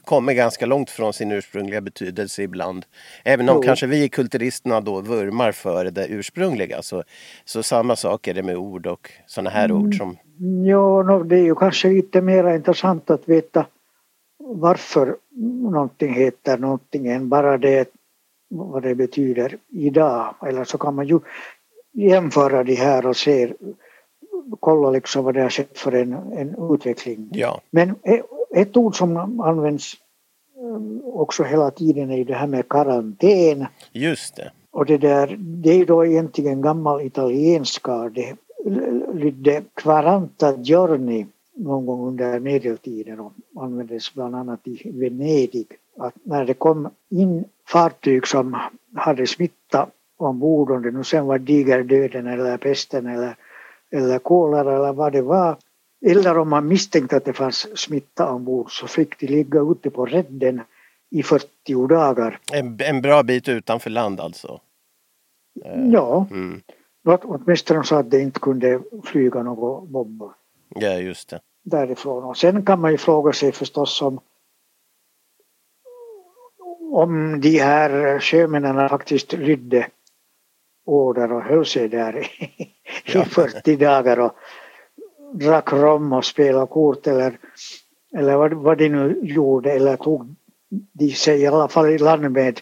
kommer 0.06 0.34
ganska 0.34 0.66
långt 0.66 0.90
från 0.90 1.13
sin 1.13 1.32
ursprungliga 1.32 1.82
betydelse 1.82 2.44
ibland. 2.44 2.86
Även 3.24 3.50
om 3.50 3.56
jo. 3.56 3.62
kanske 3.62 3.88
vi 3.88 4.10
kulturisterna 4.10 4.82
då 4.82 5.01
vurmar 5.01 5.51
för 5.51 5.86
det 5.86 6.08
ursprungliga. 6.08 6.82
Så, 6.82 7.04
så 7.46 7.63
samma 7.63 7.96
sak 7.96 8.28
är 8.28 8.34
det 8.34 8.44
med 8.44 8.58
ord 8.58 8.88
och 8.88 9.12
sådana 9.28 9.50
här 9.50 9.66
mm. 9.66 9.78
ord 9.78 9.98
som... 9.98 10.18
Ja, 10.66 11.24
det 11.25 11.36
är 11.36 11.44
ju 11.44 11.56
kanske 11.56 11.88
lite 11.88 12.22
mer 12.22 12.56
intressant 12.56 13.10
att 13.10 13.30
veta 13.30 13.66
varför 14.40 15.16
någonting 15.72 16.13
heter 16.13 16.58
någonting 16.58 17.08
än 17.08 17.30
bara 17.30 17.58
det 17.58 17.90
vad 18.51 18.84
det 18.84 18.96
betyder 18.96 19.58
idag. 19.70 20.36
Eller 20.48 20.63
så 20.63 20.78
kan 20.78 20.96
man 20.96 21.08
ju 21.08 21.20
jämföra 21.91 22.63
de 22.63 22.75
här 22.75 23.05
och 23.05 23.17
se, 23.17 23.53
kolla 24.60 24.89
liksom 24.89 25.25
vad 25.25 25.33
det 25.33 25.41
har 25.41 25.50
skett 25.50 25.77
för 25.77 25.91
en, 25.91 26.13
en 26.13 26.74
utveckling. 26.74 27.29
Ja. 27.31 27.62
Men 27.71 27.95
ett 28.55 28.77
ord 28.77 28.98
som 28.98 29.39
används 29.39 29.93
också 31.03 31.43
hela 31.43 31.71
tiden 31.71 32.12
är 32.12 32.17
ju 32.17 32.24
det 32.24 32.33
här 32.33 32.48
med 32.48 32.69
karantän. 32.69 33.65
Just 33.91 34.36
det. 34.36 34.51
Och 34.71 34.86
det 34.86 34.98
där, 34.98 35.36
det 35.39 35.69
är 35.69 35.86
då 35.86 36.05
egentligen 36.05 36.62
gammal 36.62 37.01
italienska. 37.01 38.10
Det 38.10 38.36
lydde 39.13 39.63
quaranta 39.74 40.55
giorni 40.62 41.27
någon 41.55 41.86
gång 41.86 42.07
under 42.07 42.39
medeltiden 42.39 43.19
och 43.19 43.33
användes 43.55 44.13
bland 44.13 44.36
annat 44.36 44.67
i 44.67 44.91
Venedig. 44.91 45.67
Att 45.98 46.13
när 46.24 46.45
det 46.45 46.53
kom 46.53 46.89
in 47.10 47.45
fartyg 47.67 48.27
som 48.27 48.57
hade 48.95 49.27
smitta 49.27 49.88
ombord, 50.22 50.72
om 50.72 50.82
det 50.82 50.92
nu 50.92 51.04
sen 51.04 51.25
var 51.25 51.40
digerdöden 51.40 52.28
eller 52.28 52.58
pesten 52.58 53.08
eller, 53.08 53.36
eller 53.92 54.20
kolera 54.20 54.75
eller 54.75 54.94
vad 54.94 55.12
det 55.12 55.22
var, 55.22 55.58
eller 56.06 56.38
om 56.38 56.50
man 56.50 56.68
misstänkte 56.68 57.18
att 57.18 57.25
det 57.25 57.34
fanns 57.34 57.80
smitta 57.80 58.32
ombord 58.32 58.72
så 58.72 58.88
fick 58.88 59.20
de 59.20 59.28
ligga 59.28 59.60
ute 59.60 59.90
på 59.90 60.06
redden 60.06 60.62
i 61.12 61.24
40 61.24 61.88
dagar. 61.88 62.40
En, 62.54 62.78
en 62.82 63.01
bra 63.01 63.24
bit 63.24 63.50
utanför 63.50 63.90
land 63.90 64.20
alltså? 64.20 64.62
Ja, 65.92 66.28
mm. 66.32 66.62
åtminstone 67.04 67.84
så 67.84 67.96
att 67.96 68.12
det 68.12 68.22
inte 68.22 68.40
kunde 68.40 68.82
flyga 69.04 69.44
några 69.44 69.82
bomber. 69.86 70.30
Ja, 70.75 70.94
just 70.94 71.30
det. 71.30 71.40
Därifrån. 71.63 72.24
Och 72.24 72.38
sen 72.38 72.66
kan 72.66 72.82
man 72.82 72.92
ju 72.92 72.98
fråga 72.98 73.34
sig 73.34 73.51
förstås 73.51 74.01
om 74.01 74.20
om 76.92 77.42
de 77.42 77.60
här 77.60 78.20
sjömännen 78.20 78.90
faktiskt 78.90 79.34
lydde 79.34 79.88
order 80.86 81.32
och 81.32 81.42
höll 81.42 81.66
sig 81.66 81.88
där 81.88 82.18
i, 82.18 82.28
ja. 83.06 83.26
40 83.26 83.76
dagar 83.76 84.20
och 84.20 84.36
drack 85.34 85.74
rom 85.74 86.14
och 86.14 86.26
spelade 86.26 86.68
kort 86.68 87.08
eller, 87.08 87.38
eller 88.18 88.36
vad, 88.36 88.54
vad 88.54 88.78
de 88.78 88.90
nu 88.90 89.20
gjorde 89.24 89.72
eller 89.72 89.98
tog 89.98 90.36
de 90.92 91.12
sig 91.12 91.42
i 91.42 91.48
alla 91.48 91.68
fall 91.68 91.90
i 91.90 91.98
land 91.98 92.32
med, 92.32 92.62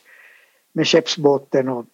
med 0.74 0.88
skeppsbåten 0.88 1.70
och 1.70 1.86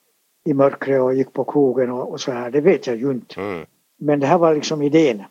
i 0.46 0.53
mörkret 0.53 1.01
och 1.01 1.15
gick 1.15 1.34
på 1.34 1.44
krogen 1.44 1.91
och, 1.91 2.12
och 2.12 2.22
så 2.22 2.32
här. 2.32 2.51
Det 2.51 2.62
vet 2.62 2.88
jag 2.88 2.96
ju 2.96 3.12
inte. 3.12 3.41
Mm. 3.41 3.65
Men 3.98 4.20
det 4.20 4.27
här 4.27 4.38
var 4.38 4.55
liksom 4.55 4.82
idén. 4.82 5.24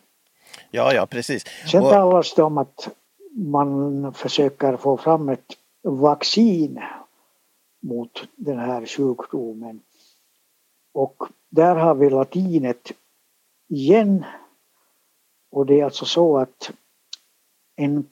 Ja, 0.71 0.93
ja, 0.93 1.05
precis. 1.05 1.43
Sen 1.71 1.83
och... 1.83 1.89
talas 1.89 2.33
det 2.35 2.43
om 2.43 2.57
att 2.57 2.89
man 3.31 4.13
försöker 4.13 4.77
få 4.77 4.97
fram 4.97 5.29
ett 5.29 5.57
vaccin 5.83 6.79
mot 7.81 8.27
den 8.35 8.59
här 8.59 8.85
sjukdomen. 8.85 9.81
Och 10.95 11.23
där 11.49 11.75
har 11.75 11.95
vi 11.95 12.09
latinet 12.09 12.91
igen. 13.69 14.25
Och 15.51 15.65
det 15.65 15.79
är 15.79 15.85
alltså 15.85 16.05
så 16.05 16.37
att 16.37 16.71
en, 17.75 18.07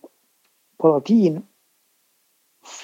på 0.77 0.87
latin 0.87 1.41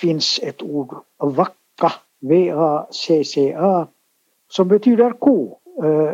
finns 0.02 0.40
ett 0.44 0.62
ord 0.62 0.96
vacca, 1.18 1.94
V-A-C-C-A, 2.20 3.88
som 4.48 4.68
betyder 4.68 5.12
ko. 5.12 5.58
Eh, 5.84 6.14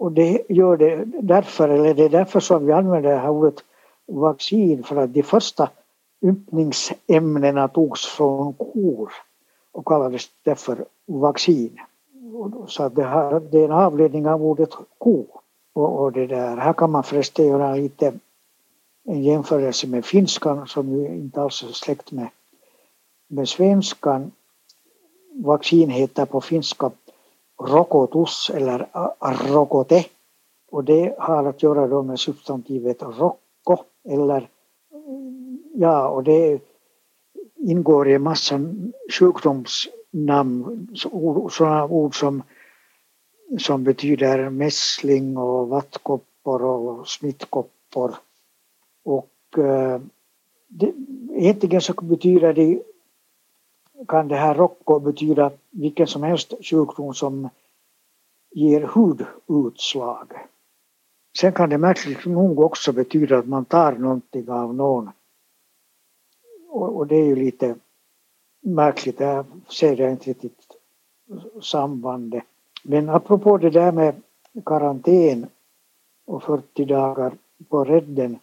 och 0.00 0.12
det 0.12 0.42
gör 0.48 0.76
det 0.76 1.04
därför, 1.04 1.68
eller 1.68 1.94
det 1.94 2.04
är 2.04 2.08
därför 2.08 2.40
som 2.40 2.66
vi 2.66 2.72
använder 2.72 3.10
det 3.10 3.18
här 3.18 3.30
ordet 3.30 3.64
vaccin, 4.06 4.84
för 4.84 4.96
att 4.96 5.14
de 5.14 5.22
första 5.22 5.70
ympningsämnena 6.22 7.68
togs 7.68 8.06
från 8.06 8.54
kor 8.54 9.12
och 9.72 9.86
kallades 9.86 10.30
därför 10.44 10.84
vaccin. 11.06 11.80
Så 12.68 12.82
att 12.82 12.94
det, 12.94 13.04
här, 13.04 13.40
det 13.40 13.58
är 13.58 13.64
en 13.64 13.72
avledning 13.72 14.28
av 14.28 14.44
ordet 14.44 14.70
ko. 14.98 15.26
Och, 15.72 16.00
och, 16.00 16.12
det 16.12 16.26
där. 16.26 16.56
Här 16.56 16.72
kan 16.72 16.90
man 16.90 17.02
förresten 17.02 17.46
göra 17.46 17.74
lite 17.74 18.12
en 19.04 19.22
jämförelse 19.22 19.86
med 19.86 20.04
finskan 20.04 20.66
som 20.66 20.92
ju 20.92 21.06
inte 21.06 21.42
alls 21.42 21.62
är 21.62 21.66
släkt 21.68 22.12
med, 22.12 22.28
med 23.28 23.48
svenskan. 23.48 24.32
Vaccin 25.32 25.90
heter 25.90 26.24
på 26.26 26.40
finska 26.40 26.90
rokotus 27.60 28.50
eller 28.54 28.88
rokote 29.52 30.04
och 30.70 30.84
det 30.84 31.14
har 31.18 31.44
att 31.44 31.62
göra 31.62 31.86
då 31.86 32.02
med 32.02 32.20
substantivet 32.20 33.02
rocko 33.02 33.76
eller 34.04 34.48
ja 35.74 36.08
och 36.08 36.24
det 36.24 36.60
ingår 37.56 38.08
i 38.08 38.18
massan 38.18 38.92
sjukdoms 39.18 39.88
namn, 40.16 40.88
sådana 41.50 41.84
ord 41.84 42.18
som, 42.18 42.42
som 43.58 43.84
betyder 43.84 44.50
mässling 44.50 45.36
och 45.36 45.68
vattkoppor 45.68 46.64
och 46.64 47.08
smittkoppor. 47.08 48.14
Och 49.04 49.58
eh, 49.58 50.00
det, 50.68 50.92
egentligen 51.32 51.80
så 51.80 51.92
betyder 51.92 52.54
det 52.54 52.82
kan 54.08 54.28
det 54.28 54.36
här 54.36 54.54
rocko 54.54 55.00
betyda 55.00 55.50
vilken 55.70 56.06
som 56.06 56.22
helst 56.22 56.54
sjukdom 56.62 57.14
som 57.14 57.48
ger 58.50 58.82
hudutslag. 58.82 60.32
Sen 61.40 61.52
kan 61.52 61.70
det 61.70 61.78
märkligt 61.78 62.24
nog 62.24 62.60
också 62.60 62.92
betyda 62.92 63.38
att 63.38 63.48
man 63.48 63.64
tar 63.64 63.92
någonting 63.92 64.50
av 64.50 64.74
någon. 64.74 65.10
Och, 66.68 66.96
och 66.96 67.06
det 67.06 67.16
är 67.16 67.24
ju 67.24 67.36
lite 67.36 67.74
märkligt, 68.66 69.18
där 69.18 69.44
ser 69.68 69.96
jag 69.96 70.10
inte 70.10 70.30
riktigt 70.30 70.76
sambandet. 71.62 72.44
Men 72.82 73.08
apropå 73.08 73.58
det 73.58 73.70
där 73.70 73.92
med 73.92 74.22
karantän 74.64 75.46
och 76.24 76.42
40 76.42 76.84
dagar 76.84 77.32
på 77.68 77.84
redden 77.84 78.38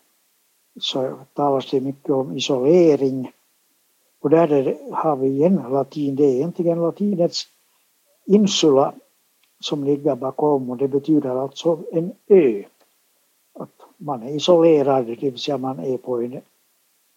så 0.80 1.14
talas 1.34 1.72
det 1.72 1.82
mycket 1.82 2.10
om 2.10 2.38
isolering 2.38 3.32
och 4.20 4.30
där 4.30 4.78
har 4.92 5.16
vi 5.16 5.28
igen 5.28 5.56
latin, 5.72 6.16
det 6.16 6.24
är 6.24 6.36
egentligen 6.36 6.82
latinets 6.82 7.48
insula 8.26 8.94
som 9.60 9.84
ligger 9.84 10.16
bakom 10.16 10.70
och 10.70 10.78
det 10.78 10.88
betyder 10.88 11.30
alltså 11.30 11.80
en 11.92 12.14
ö. 12.28 12.64
Att 13.54 13.82
man 13.98 14.24
är 14.24 14.36
isolerad, 14.36 15.06
det 15.06 15.16
vill 15.16 15.38
säga 15.38 15.58
man 15.58 15.80
är 15.80 15.98
på 15.98 16.22
en, 16.22 16.42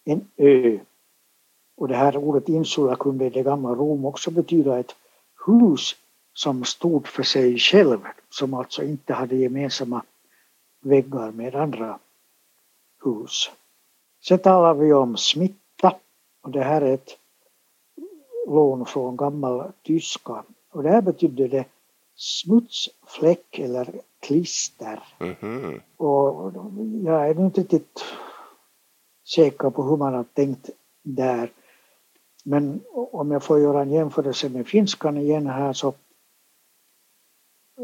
en 0.05 0.27
ö. 0.37 0.79
Och 1.77 1.87
det 1.87 1.95
här 1.95 2.17
ordet 2.17 2.49
insula 2.49 2.95
kunde 2.95 3.25
i 3.25 3.29
det 3.29 3.43
gamla 3.43 3.69
Rom 3.69 4.05
också 4.05 4.31
betyda 4.31 4.79
ett 4.79 4.95
hus 5.45 5.95
som 6.33 6.63
stod 6.65 7.07
för 7.07 7.23
sig 7.23 7.57
själv, 7.57 7.99
som 8.29 8.53
alltså 8.53 8.83
inte 8.83 9.13
hade 9.13 9.35
gemensamma 9.35 10.03
väggar 10.81 11.31
med 11.31 11.55
andra 11.55 11.99
hus. 13.03 13.51
Sen 14.23 14.39
talar 14.39 14.73
vi 14.73 14.93
om 14.93 15.17
smitt 15.17 15.55
och 16.47 16.53
det 16.53 16.63
här 16.63 16.81
är 16.81 16.93
ett 16.93 17.17
lån 18.47 18.85
från 18.85 19.17
gammal 19.17 19.71
tyska. 19.83 20.43
Och 20.71 20.83
det 20.83 20.89
här 20.89 21.01
betydde 21.01 21.47
det 21.47 21.65
smutsfläck 22.15 23.59
eller 23.59 24.01
klister. 24.19 25.03
Mm 25.19 25.35
-hmm. 25.35 25.81
Och 25.97 26.53
jag 27.05 27.29
är 27.29 27.39
inte 27.39 27.61
riktigt 27.61 28.03
säker 29.25 29.69
på 29.69 29.83
hur 29.83 29.97
man 29.97 30.13
har 30.13 30.23
tänkt 30.23 30.69
där. 31.03 31.51
Men 32.49 32.81
om 33.11 33.31
jag 33.31 33.43
får 33.43 33.59
göra 33.59 33.81
en 33.81 33.91
jämförelse 33.91 34.49
med 34.49 34.67
finskan 34.67 35.17
igen 35.17 35.47
här 35.47 35.73
så 35.73 35.93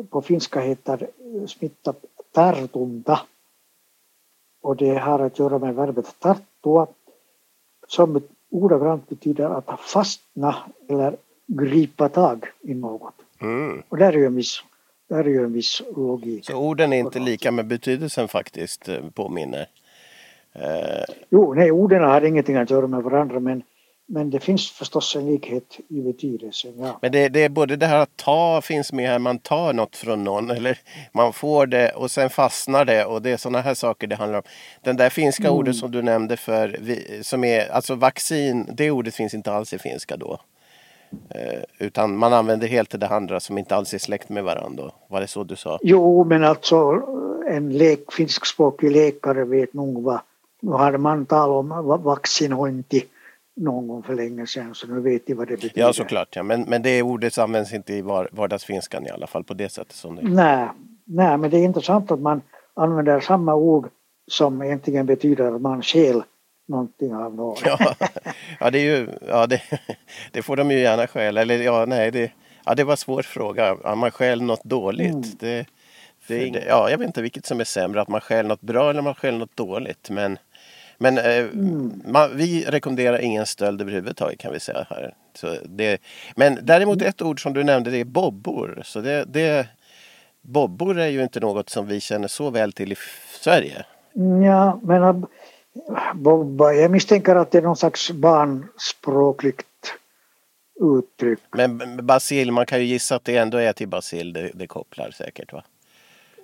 på 0.09 0.21
finska 0.21 0.59
heter 0.59 1.09
smitta 1.47 1.93
tartunta 2.31 3.19
och 4.61 4.75
det 4.75 4.97
har 4.97 5.19
att 5.19 5.39
göra 5.39 5.59
med 5.59 5.75
verbet 5.75 6.15
tarttua 6.19 6.87
som 7.87 8.21
ordagrant 8.49 9.09
betyder 9.09 9.49
att 9.49 9.79
fastna 9.79 10.55
eller 10.87 11.15
gripa 11.47 12.09
tag 12.09 12.45
i 12.61 12.73
något. 12.73 13.15
Mm. 13.41 13.83
Och 13.89 13.97
där 13.97 14.13
är 14.13 14.17
ju 14.17 14.25
en 14.25 14.35
viss, 14.35 14.63
där 15.09 15.19
är 15.19 15.29
ju 15.29 15.43
en 15.43 15.53
viss 15.53 15.81
logik. 15.95 16.45
Så 16.45 16.57
orden 16.57 16.93
är 16.93 16.97
inte 16.97 17.19
lika 17.19 17.51
med 17.51 17.67
betydelsen 17.67 18.27
faktiskt 18.27 18.89
eh, 18.89 19.09
påminner? 19.13 19.67
Eh. 20.53 21.03
Jo, 21.29 21.53
nej, 21.53 21.71
orden 21.71 22.03
har 22.03 22.21
ingenting 22.21 22.55
att 22.55 22.69
göra 22.69 22.87
med 22.87 23.03
varandra 23.03 23.39
men 23.39 23.63
men 24.05 24.29
det 24.29 24.39
finns 24.39 24.71
förstås 24.71 25.15
en 25.15 25.25
likhet 25.25 25.79
i 25.87 26.01
betydelsen. 26.01 26.73
Ja. 26.77 26.99
Men 27.01 27.11
det, 27.11 27.29
det, 27.29 27.43
är 27.43 27.49
både 27.49 27.75
det 27.75 27.85
här 27.85 27.99
att 27.99 28.17
ta 28.17 28.61
finns 28.61 28.93
med 28.93 29.09
här, 29.09 29.19
man 29.19 29.39
tar 29.39 29.73
något 29.73 29.95
från 29.95 30.23
någon 30.23 30.51
eller 30.51 30.79
man 31.11 31.33
får 31.33 31.65
det 31.67 31.89
och 31.89 32.11
sen 32.11 32.29
fastnar 32.29 32.85
det 32.85 33.05
och 33.05 33.21
det 33.21 33.29
är 33.29 33.37
sådana 33.37 33.61
här 33.61 33.73
saker 33.73 34.07
det 34.07 34.15
handlar 34.15 34.37
om. 34.37 34.45
Den 34.81 34.97
där 34.97 35.09
finska 35.09 35.43
mm. 35.43 35.55
ordet 35.55 35.75
som 35.75 35.91
du 35.91 36.01
nämnde 36.01 36.37
för, 36.37 36.79
som 37.21 37.43
är 37.43 37.71
alltså 37.71 37.95
vaccin, 37.95 38.69
det 38.73 38.91
ordet 38.91 39.15
finns 39.15 39.33
inte 39.33 39.53
alls 39.53 39.73
i 39.73 39.77
finska 39.77 40.17
då. 40.17 40.39
Eh, 41.29 41.63
utan 41.79 42.17
man 42.17 42.33
använder 42.33 42.67
helt 42.67 42.99
det 42.99 43.07
andra 43.07 43.39
som 43.39 43.57
inte 43.57 43.75
alls 43.75 43.93
är 43.93 43.97
släkt 43.97 44.29
med 44.29 44.43
varandra. 44.43 44.91
Var 45.07 45.21
det 45.21 45.27
så 45.27 45.43
du 45.43 45.55
sa? 45.55 45.79
Jo, 45.81 46.23
men 46.23 46.43
alltså 46.43 47.01
en 47.47 47.77
lek, 47.77 48.11
finskspråkig 48.13 48.91
läkare 48.91 49.43
vet 49.43 49.73
nog 49.73 50.03
vad, 50.03 50.19
nu 50.61 50.71
hade 50.71 50.97
man 50.97 51.25
talat 51.25 51.71
om 51.71 52.01
vaccinointi 52.03 53.03
någon 53.55 53.87
gång 53.87 54.03
för 54.03 54.15
länge 54.15 54.47
sedan 54.47 54.75
så 54.75 54.87
nu 54.87 55.01
vet 55.01 55.27
ni 55.27 55.33
vad 55.33 55.47
det 55.47 55.55
betyder. 55.55 55.81
Ja 55.81 55.93
såklart, 55.93 56.35
ja. 56.35 56.43
men, 56.43 56.61
men 56.61 56.81
det 56.81 57.01
ordet 57.01 57.37
används 57.37 57.73
inte 57.73 57.93
i 57.93 58.01
vardagsfinskan 58.01 59.05
i 59.05 59.09
alla 59.09 59.27
fall 59.27 59.43
på 59.43 59.53
det 59.53 59.69
sättet 59.69 59.95
som 59.95 60.15
det 60.15 60.21
Nej, 60.21 60.67
nej, 61.05 61.37
men 61.37 61.49
det 61.49 61.57
är 61.57 61.63
intressant 61.63 62.11
att 62.11 62.19
man 62.19 62.41
använder 62.73 63.19
samma 63.19 63.55
ord 63.55 63.89
som 64.31 64.61
egentligen 64.61 65.05
betyder 65.05 65.55
att 65.55 65.61
man 65.61 65.81
skäl 65.81 66.23
någonting 66.67 67.15
av 67.15 67.35
något. 67.35 67.61
Ja, 67.65 67.95
ja, 68.59 68.69
det, 68.69 68.79
är 68.79 68.97
ju, 68.97 69.07
ja 69.27 69.47
det, 69.47 69.61
det 70.31 70.41
får 70.41 70.55
de 70.55 70.71
ju 70.71 70.79
gärna 70.79 71.07
stjäla. 71.07 71.41
Eller 71.41 71.61
ja, 71.61 71.85
nej, 71.85 72.11
det, 72.11 72.31
ja, 72.65 72.75
det 72.75 72.83
var 72.83 72.93
en 72.93 72.97
svår 72.97 73.21
fråga. 73.21 73.75
Om 73.75 73.99
man 73.99 74.11
stjäl 74.11 74.41
något 74.41 74.63
dåligt. 74.63 75.13
Mm. 75.13 75.37
Det, 75.39 75.65
det, 76.27 76.65
ja, 76.67 76.89
jag 76.89 76.97
vet 76.97 77.07
inte 77.07 77.21
vilket 77.21 77.45
som 77.45 77.59
är 77.59 77.63
sämre. 77.63 78.01
Att 78.01 78.07
man 78.07 78.21
stjäl 78.21 78.47
något 78.47 78.61
bra 78.61 78.89
eller 78.89 79.01
man 79.01 79.15
stjäl 79.15 79.37
något 79.37 79.57
dåligt. 79.57 80.09
Men, 80.09 80.37
men 81.03 81.17
eh, 81.17 81.37
mm. 81.37 82.01
man, 82.05 82.37
vi 82.37 82.65
rekommenderar 82.65 83.19
ingen 83.19 83.45
stöld 83.45 83.81
överhuvudtaget 83.81 84.39
kan 84.39 84.53
vi 84.53 84.59
säga 84.59 84.87
här. 84.89 85.15
Så 85.33 85.55
det, 85.65 86.01
men 86.35 86.59
däremot 86.61 87.01
ett 87.01 87.21
ord 87.21 87.43
som 87.43 87.53
du 87.53 87.63
nämnde 87.63 87.91
det 87.91 87.97
är 87.97 88.05
bobbor. 88.05 88.81
Så 88.85 89.01
det, 89.01 89.25
det, 89.25 89.67
bobbor 90.41 90.99
är 90.99 91.07
ju 91.07 91.23
inte 91.23 91.39
något 91.39 91.69
som 91.69 91.87
vi 91.87 91.99
känner 91.99 92.27
så 92.27 92.49
väl 92.49 92.73
till 92.73 92.91
i 92.91 92.95
Sverige. 93.39 93.85
Ja, 94.43 94.79
men 94.83 95.25
bobba, 96.13 96.71
jag 96.71 96.91
misstänker 96.91 97.35
att 97.35 97.51
det 97.51 97.57
är 97.57 97.61
någon 97.61 97.75
slags 97.75 98.11
barnspråkligt 98.11 99.67
uttryck. 100.81 101.39
Men 101.51 102.05
basil, 102.05 102.51
man 102.51 102.65
kan 102.65 102.79
ju 102.79 102.85
gissa 102.85 103.15
att 103.15 103.25
det 103.25 103.37
ändå 103.37 103.57
är 103.57 103.73
till 103.73 103.87
basil 103.87 104.33
det, 104.33 104.51
det 104.53 104.67
kopplar 104.67 105.11
säkert 105.11 105.53
va? 105.53 105.63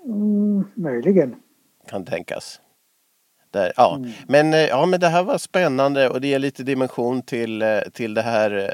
Mm, 0.06 0.64
möjligen. 0.76 1.36
Kan 1.88 2.06
tänkas. 2.06 2.62
Där, 3.52 3.74
ja. 3.76 3.96
Mm. 3.96 4.12
Men, 4.28 4.54
eh, 4.54 4.60
ja, 4.60 4.86
men 4.86 5.00
det 5.00 5.08
här 5.08 5.24
var 5.24 5.38
spännande 5.38 6.10
och 6.10 6.22
det 6.22 6.28
ger 6.28 6.40
lite 6.40 6.64
dimension 6.64 7.22
till, 7.22 7.62
eh, 7.62 7.80
till 7.94 8.14
det 8.14 8.22
här 8.22 8.74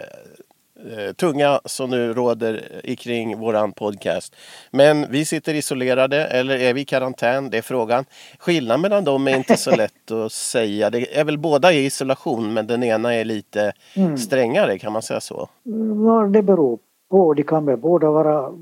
eh, 0.98 1.13
tunga 1.13 1.60
som 1.65 1.89
nu 1.89 2.13
råder 2.13 2.82
kring 2.98 3.38
våran 3.38 3.72
podcast. 3.72 4.36
Men 4.72 5.12
vi 5.12 5.25
sitter 5.25 5.53
isolerade 5.53 6.25
eller 6.25 6.58
är 6.58 6.74
vi 6.74 6.82
i 6.82 6.86
karantän? 6.86 7.50
Det 7.50 7.58
är 7.58 7.62
frågan. 7.62 8.05
Skillnaden 8.39 8.82
mellan 8.82 9.03
dem 9.03 9.27
är 9.27 9.36
inte 9.36 9.58
så 9.58 9.75
lätt 9.75 10.12
att 10.12 10.32
säga. 10.32 10.89
Det 10.89 11.17
är 11.17 11.24
väl 11.24 11.38
båda 11.38 11.74
i 11.74 11.86
isolation 11.86 12.53
men 12.53 12.67
den 12.67 12.84
ena 12.84 13.13
är 13.13 13.25
lite 13.25 13.74
mm. 13.94 14.17
strängare 14.17 14.79
kan 14.79 14.94
man 14.94 15.01
säga 15.01 15.22
så? 15.22 15.50
Ja, 16.05 16.27
det 16.34 16.44
beror 16.44 16.79
på. 17.15 17.34
De 17.34 17.43
kan 17.43 17.65
väl 17.65 17.77
båda 17.77 18.12
vara 18.12 18.53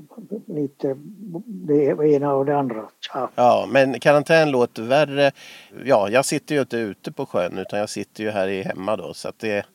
lite 0.46 0.96
det 1.46 2.12
ena 2.12 2.34
och 2.34 2.46
det 2.46 2.56
andra. 2.56 2.84
Ja. 3.14 3.30
ja, 3.34 3.68
men 3.70 4.00
karantän 4.00 4.50
låter 4.50 4.82
värre. 4.82 5.32
Ja, 5.84 6.08
jag 6.08 6.24
sitter 6.24 6.54
ju 6.54 6.60
inte 6.60 6.76
ute 6.76 7.12
på 7.12 7.26
sjön 7.26 7.58
utan 7.58 7.78
jag 7.78 7.90
sitter 7.90 8.24
ju 8.24 8.30
här 8.30 8.48
i 8.48 8.62
hemma 8.62 8.96
då. 8.96 9.14
Så 9.14 9.28
att 9.28 9.38
det, 9.38 9.66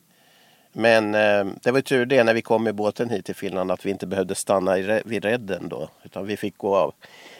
men 0.72 1.14
eh, 1.14 1.46
det 1.62 1.70
var 1.70 1.80
tur 1.80 2.06
det 2.06 2.24
när 2.24 2.34
vi 2.34 2.42
kom 2.42 2.64
med 2.64 2.74
båten 2.74 3.10
hit 3.10 3.24
till 3.24 3.34
Finland 3.34 3.70
att 3.70 3.86
vi 3.86 3.90
inte 3.90 4.06
behövde 4.06 4.34
stanna 4.34 4.78
i, 4.78 5.02
vid 5.04 5.24
redden 5.24 5.68
då. 5.68 5.88
Utan 6.02 6.26
vi 6.26 6.36
fick 6.36 6.58
gå 6.58 6.76
av. 6.76 6.94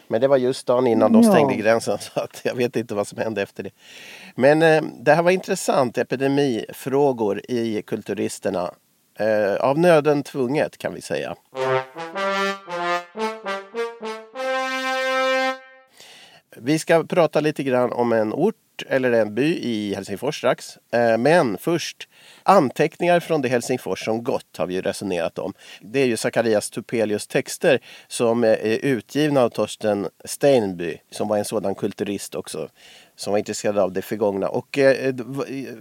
Men 0.09 0.20
det 0.20 0.28
var 0.28 0.37
just 0.37 0.66
dagen 0.66 0.87
innan 0.87 1.12
de 1.12 1.25
stängde 1.25 1.54
ja. 1.54 1.61
gränsen 1.61 1.99
så 2.00 2.20
att 2.20 2.40
jag 2.44 2.54
vet 2.54 2.76
inte 2.76 2.94
vad 2.94 3.06
som 3.06 3.18
hände 3.18 3.42
efter 3.42 3.62
det. 3.62 3.70
Men 4.35 4.62
eh, 4.62 4.82
det 5.00 5.14
här 5.14 5.23
var 5.23 5.30
intressant, 5.30 5.99
epidemifrågor 5.99 7.40
i 7.49 7.82
Kulturisterna. 7.82 8.70
Eh, 9.21 9.57
av 9.57 9.79
nöden 9.79 10.23
tvunget 10.23 10.79
kan 10.79 10.95
vi 10.95 11.00
säga. 11.00 11.35
Vi 16.57 16.79
ska 16.79 17.05
prata 17.05 17.41
lite 17.41 17.62
grann 17.62 17.93
om 17.93 18.12
en 18.12 18.33
ort 18.33 18.55
eller 18.88 19.12
en 19.12 19.34
by 19.34 19.58
i 19.62 19.94
Helsingfors 19.94 20.38
strax. 20.38 20.78
Eh, 20.92 21.18
men 21.18 21.58
först 21.58 22.08
anteckningar 22.42 23.20
från 23.20 23.42
det 23.42 23.49
Helsingfors 23.49 24.04
som 24.04 24.25
gått 24.25 24.56
har 24.56 24.66
vi 24.66 24.80
resonerat 24.80 25.38
om. 25.38 25.54
Det 25.80 26.00
är 26.00 26.06
ju 26.06 26.16
Zacharias 26.16 26.70
Tupelius 26.70 27.26
texter 27.26 27.80
som 28.08 28.44
eh, 28.44 28.50
är 28.50 28.84
utgivna 28.84 29.42
av 29.42 29.49
Torsten 29.49 30.08
Steinby 30.25 30.99
som 31.10 31.28
var 31.28 31.38
en 31.38 31.44
sådan 31.44 31.75
kulturist 31.75 32.34
också 32.34 32.68
som 33.20 33.30
var 33.30 33.38
intresserad 33.38 33.78
av 33.78 33.92
det 33.92 34.02
förgångna. 34.02 34.49
Och 34.49 34.78
eh, 34.78 35.06
eh, 35.06 35.14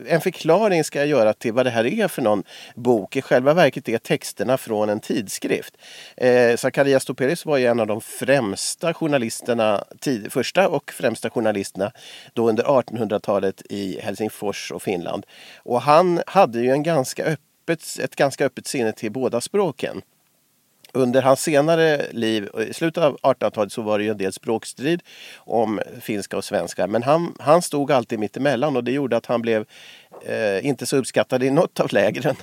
en 0.08 0.22
förklaring 0.22 0.84
ska 0.84 1.00
jag 1.00 1.08
göra 1.08 1.34
till 1.34 1.54
vad 1.54 1.66
det 1.66 1.70
här 1.70 1.86
är 1.86 2.08
för 2.08 2.22
någon 2.22 2.44
bok. 2.76 3.16
I 3.16 3.22
själva 3.22 3.54
verket 3.54 3.90
är 3.90 3.98
texterna 3.98 4.58
från 4.58 4.90
en 4.90 5.00
tidskrift. 5.00 5.78
Eh, 6.18 6.56
Zacharias 6.56 7.06
Topelius 7.06 7.46
var 7.46 7.58
ju 7.58 7.66
en 7.66 7.80
av 7.80 7.88
de 7.88 8.02
främsta 8.02 8.94
journalisterna, 8.94 9.84
tid, 10.00 10.32
första 10.32 10.70
och 10.70 10.92
främsta 10.92 11.30
journalisterna 11.30 11.92
då 12.34 12.50
under 12.50 12.64
1800-talet 12.98 13.62
i 13.70 14.00
Helsingfors 14.02 14.72
och 14.72 14.82
Finland. 14.82 15.26
Och 15.58 15.82
han 15.82 16.22
hade 16.28 16.60
ju 16.60 16.72
en 16.72 16.84
ganska 16.84 17.26
öppet, 17.26 17.98
ett 18.04 18.16
ganska 18.16 18.46
öppet 18.46 18.68
sinne 18.68 18.92
till 18.92 19.12
båda 19.12 19.42
språken 19.42 20.02
under 20.94 21.22
hans 21.22 21.42
senare 21.42 22.06
liv, 22.12 22.50
i 22.70 22.74
slutet 22.74 23.04
av 23.04 23.18
1800-talet, 23.18 23.72
så 23.72 23.82
var 23.82 23.98
det 23.98 24.04
ju 24.04 24.12
en 24.12 24.18
del 24.18 24.34
språkstrid 24.34 25.02
om 25.38 25.80
finska 26.02 26.38
och 26.38 26.44
svenska. 26.44 26.88
Men 26.88 27.04
han, 27.04 27.36
han 27.40 27.62
stod 27.62 27.92
alltid 27.92 28.20
mittemellan 28.20 28.76
och 28.76 28.84
det 28.84 28.92
gjorde 28.92 29.18
att 29.18 29.26
han 29.26 29.42
blev 29.42 29.66
eh, 30.26 30.66
inte 30.66 30.86
så 30.86 30.98
uppskattad 30.98 31.44
i 31.44 31.50
något 31.50 31.80
av 31.80 31.94
lägren. 31.94 32.36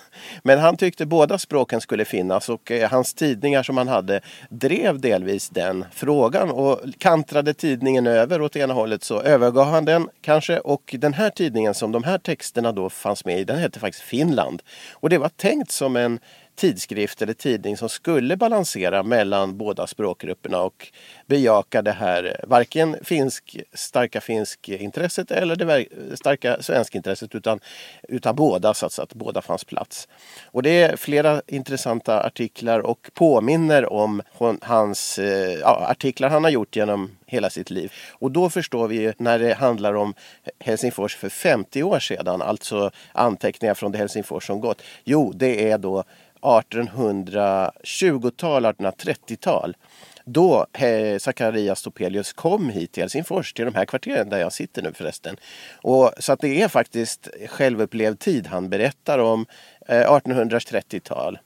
Men 0.43 0.59
han 0.59 0.77
tyckte 0.77 1.07
båda 1.07 1.39
språken 1.39 1.81
skulle 1.81 2.05
finnas 2.05 2.49
och 2.49 2.71
eh, 2.71 2.91
hans 2.91 3.15
tidningar 3.15 3.63
som 3.63 3.77
han 3.77 3.89
hade 3.89 4.21
drev 4.51 5.01
delvis 5.01 5.49
den 5.49 5.85
frågan. 5.93 6.51
Och 6.51 6.81
kantrade 6.99 7.55
tidningen 7.55 8.07
över 8.07 8.41
åt 8.41 8.57
ena 8.57 8.75
hållet 8.75 9.05
så 9.05 9.23
övergav 9.23 9.67
han 9.67 9.85
den 9.85 10.09
kanske. 10.21 10.59
Och 10.59 10.95
den 10.99 11.15
här 11.15 11.31
tidningen 11.31 11.75
som 11.75 11.93
de 11.93 12.05
här 12.05 12.19
texterna 12.19 12.73
då 12.73 12.91
fanns 12.91 13.25
med 13.25 13.41
i, 13.41 13.45
den 13.45 13.59
hette 13.59 13.81
faktiskt 13.81 14.05
Finland. 14.05 14.63
Och 14.93 15.11
det 15.11 15.19
var 15.19 15.29
tänkt 15.29 15.71
som 15.71 15.97
en 15.97 16.19
tidskrift 16.57 17.23
eller 17.23 17.33
tidning 17.33 17.77
som 17.77 17.89
skulle 17.89 18.37
balansera 18.37 19.03
mellan 19.03 19.57
båda 19.57 19.87
språkgrupperna 19.87 20.63
och 20.63 20.89
bejaka 21.27 21.83
det 21.83 21.93
här 21.93 22.25
eh, 22.25 22.49
varken 22.49 22.97
finsk, 23.03 23.61
starka 23.73 24.21
finskintresset 24.21 25.31
eller 25.31 25.57
det 25.57 25.87
starka 26.17 26.63
svenskintresset 26.63 27.35
utan, 27.35 27.61
utan 28.09 28.37
båda 28.37 28.75
så 28.75 28.87
att, 28.87 28.99
att 28.99 29.15
båda 29.15 29.43
fanns 29.43 29.65
plats. 29.65 30.09
Och 30.45 30.63
det 30.63 30.83
är 30.83 30.97
flera 30.97 31.43
intressanta 31.47 32.23
artiklar 32.23 32.81
och 32.81 33.11
påminner 33.15 33.93
om 33.93 34.23
hans 34.61 35.19
eh, 35.19 35.53
ja, 35.53 35.87
artiklar 35.91 36.29
han 36.29 36.45
har 36.45 36.51
gjort 36.51 36.77
genom 36.77 37.11
hela 37.27 37.51
sitt 37.51 37.71
liv. 37.71 37.93
Och 38.13 38.31
då 38.31 38.51
förstår 38.51 38.89
vi 38.89 39.13
när 39.19 39.39
det 39.39 39.55
handlar 39.55 39.95
om 39.95 40.15
Helsingfors 40.61 41.17
för 41.17 41.29
50 41.29 41.83
år 41.83 41.99
sedan, 41.99 42.43
alltså 42.43 42.91
anteckningar 43.13 43.75
från 43.75 43.93
det 43.93 43.99
Helsingfors 43.99 44.47
som 44.47 44.61
gått. 44.61 44.83
Jo, 45.05 45.33
det 45.33 45.71
är 45.71 45.79
då 45.79 46.05
1820-tal, 46.41 48.67
1830-tal. 48.67 49.77
Då 50.25 50.67
eh, 50.73 51.19
Sakarias 51.19 51.83
Topelius 51.83 52.33
kom 52.33 52.69
hit 52.69 52.93
till 52.93 53.03
Helsingfors, 53.03 53.53
till 53.53 53.65
de 53.65 53.75
här 53.75 53.85
kvarteren 53.85 54.29
där 54.29 54.39
jag 54.39 54.53
sitter 54.53 54.83
nu 54.83 54.93
förresten. 54.93 55.37
Och, 55.83 56.13
så 56.19 56.33
att 56.33 56.41
det 56.41 56.63
är 56.63 56.69
faktiskt 56.69 57.29
självupplevd 57.49 58.19
tid 58.19 58.47
han 58.47 58.69
berättar 58.69 59.19
om 59.19 59.47
eh, 59.89 60.11
1830-tal 60.11 61.39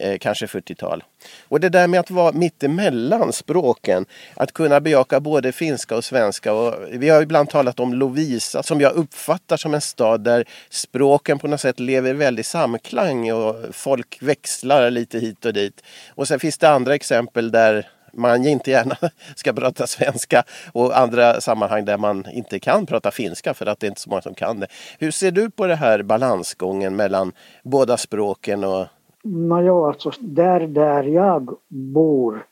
eh, 0.00 0.18
kanske 0.18 0.46
40-tal. 0.46 1.04
Och 1.48 1.60
det 1.60 1.68
där 1.68 1.86
med 1.86 2.00
att 2.00 2.10
vara 2.10 2.32
mittemellan 2.32 3.32
språken, 3.32 4.06
att 4.34 4.52
kunna 4.52 4.80
bejaka 4.80 5.20
både 5.20 5.52
finska 5.52 5.96
och 5.96 6.04
svenska. 6.04 6.52
Och 6.52 6.74
vi 6.90 7.08
har 7.08 7.22
ibland 7.22 7.50
talat 7.50 7.80
om 7.80 7.94
Lovisa 7.94 8.62
som 8.62 8.80
jag 8.80 8.92
uppfattar 8.92 9.56
som 9.56 9.74
en 9.74 9.80
stad 9.80 10.20
där 10.20 10.44
språken 10.70 11.38
på 11.38 11.48
något 11.48 11.60
sätt 11.60 11.80
lever 11.80 12.10
i 12.10 12.12
väldig 12.12 12.46
samklang 12.46 13.32
och 13.32 13.56
folk 13.72 14.18
växlar 14.20 14.90
lite 14.90 15.18
hit 15.18 15.44
och 15.44 15.52
dit. 15.52 15.82
Och 16.08 16.28
sen 16.28 16.40
finns 16.40 16.58
det 16.58 16.68
andra 16.68 16.94
exempel 16.94 17.50
där 17.50 17.88
man 18.12 18.46
inte 18.46 18.70
gärna 18.70 18.96
ska 19.34 19.52
prata 19.52 19.86
svenska 19.86 20.44
och 20.72 20.98
andra 20.98 21.40
sammanhang 21.40 21.84
där 21.84 21.98
man 21.98 22.26
inte 22.30 22.60
kan 22.60 22.86
prata 22.86 23.10
finska 23.10 23.54
för 23.54 23.66
att 23.66 23.80
det 23.80 23.86
är 23.86 23.88
inte 23.88 24.00
så 24.00 24.10
många 24.10 24.22
som 24.22 24.34
kan 24.34 24.60
det. 24.60 24.66
Hur 24.98 25.10
ser 25.10 25.30
du 25.30 25.50
på 25.50 25.66
det 25.66 25.76
här 25.76 26.02
balansgången 26.02 26.96
mellan 26.96 27.32
båda 27.62 27.96
språken 27.96 28.64
och 28.64 28.86
Nåja, 29.24 29.86
alltså 29.86 30.12
där, 30.20 30.66
där 30.66 31.04
jag 31.04 31.56
bor 31.68 32.46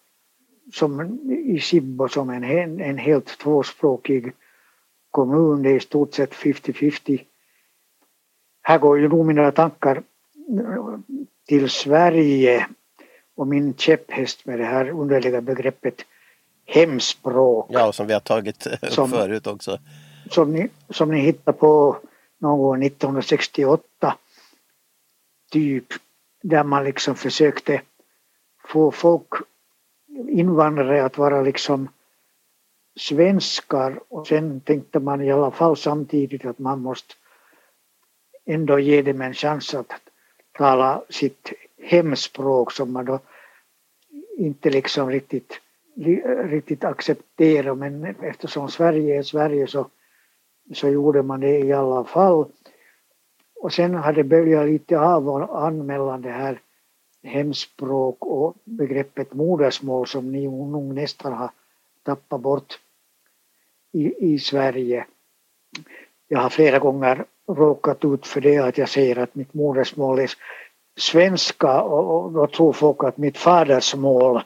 som 0.73 1.21
i 1.31 1.61
Sibbo 1.61 2.09
som 2.09 2.31
en, 2.31 2.45
en 2.81 2.99
helt 2.99 3.39
tvåspråkig 3.39 4.33
kommun, 5.11 5.63
det 5.63 5.71
är 5.71 5.77
i 5.77 5.81
stort 5.81 6.15
sett 6.15 6.33
50-50. 6.33 7.25
Här 8.63 8.79
går 8.79 8.99
ju 8.99 9.09
nog 9.09 9.27
mina 9.27 9.51
tankar 9.51 10.03
till 11.49 11.71
Sverige 11.71 12.67
och 13.37 13.47
min 13.47 13.75
käpphäst 13.75 14.47
med 14.47 14.59
det 14.59 14.65
här 14.65 14.91
underliga 14.91 15.41
begreppet 15.41 16.05
hemspråk. 16.65 17.67
Ja, 17.71 17.93
som 17.93 18.07
vi 18.07 18.13
har 18.13 18.21
tagit 18.21 18.67
som, 18.89 19.11
förut 19.11 19.47
också. 19.47 19.79
Som 20.31 20.53
ni, 20.53 20.69
som 20.91 21.11
ni 21.11 21.21
hittade 21.21 21.59
på 21.59 21.97
någon 22.39 22.59
gång 22.59 22.83
1968. 22.85 24.17
Typ 25.51 25.85
där 26.49 26.65
man 26.65 26.85
liksom 26.85 27.15
försökte 27.15 27.83
få 28.69 28.91
folk, 28.91 29.29
invandrare 30.29 31.05
att 31.05 31.19
vara 31.19 31.43
liksom 31.43 31.89
svenskar 32.97 34.01
och 34.09 34.27
sen 34.27 34.61
tänkte 34.61 35.01
man 35.01 35.23
i 35.23 35.33
alla 35.33 35.51
fall 35.51 35.77
samtidigt 35.77 36.45
att 36.45 36.59
man 36.59 36.81
måste 36.81 37.15
ändå 38.45 38.79
ge 38.79 39.03
dem 39.03 39.21
en 39.21 39.35
chans 39.35 39.75
att 39.75 39.93
tala 40.53 41.03
sitt 41.09 41.53
hemspråk 41.83 42.73
som 42.73 42.93
man 42.93 43.05
då 43.05 43.21
inte 44.39 44.71
liksom 44.71 45.11
riktigt, 45.11 45.61
riktigt 46.45 46.85
accepterar 46.85 47.75
men 47.75 48.05
eftersom 48.05 48.69
Sverige 48.69 49.19
är 49.19 49.23
Sverige 49.23 49.67
så, 49.67 49.91
så 50.75 50.89
gjorde 50.89 51.23
man 51.23 51.41
det 51.41 51.59
i 51.59 51.73
alla 51.73 52.05
fall. 52.05 52.47
Och 53.61 53.73
sen 53.73 53.95
har 53.95 54.13
det 54.13 54.25
böljat 54.25 54.67
lite 54.67 54.99
av 54.99 55.29
och 55.29 55.67
an 55.67 55.87
mellan 55.87 56.23
det 56.23 56.31
här 56.31 56.61
hemspråk 57.23 58.17
och 58.21 58.57
begreppet 58.65 59.35
modersmål 59.35 60.07
som 60.07 60.33
ni 60.33 60.47
nog 60.47 60.95
nästan 60.95 61.33
har 61.33 61.51
tappat 62.03 62.41
bort 62.41 62.79
i, 63.93 64.33
i 64.35 64.39
Sverige. 64.39 65.07
Jag 66.29 66.39
har 66.39 66.51
flera 66.51 66.79
gånger 66.79 67.25
råkat 67.49 68.05
ut 68.05 68.27
för 68.27 68.41
det 68.41 68.59
att 68.59 68.79
jag 68.79 68.89
säger 68.89 69.19
att 69.19 69.35
mitt 69.35 69.55
modersmål 69.55 70.19
är 70.19 70.31
svenska 70.97 71.83
och, 71.83 72.33
då 72.33 72.47
tror 72.47 72.73
folk 72.73 73.05
att 73.05 73.17
mitt 73.17 73.39
fadersmål 73.39 74.43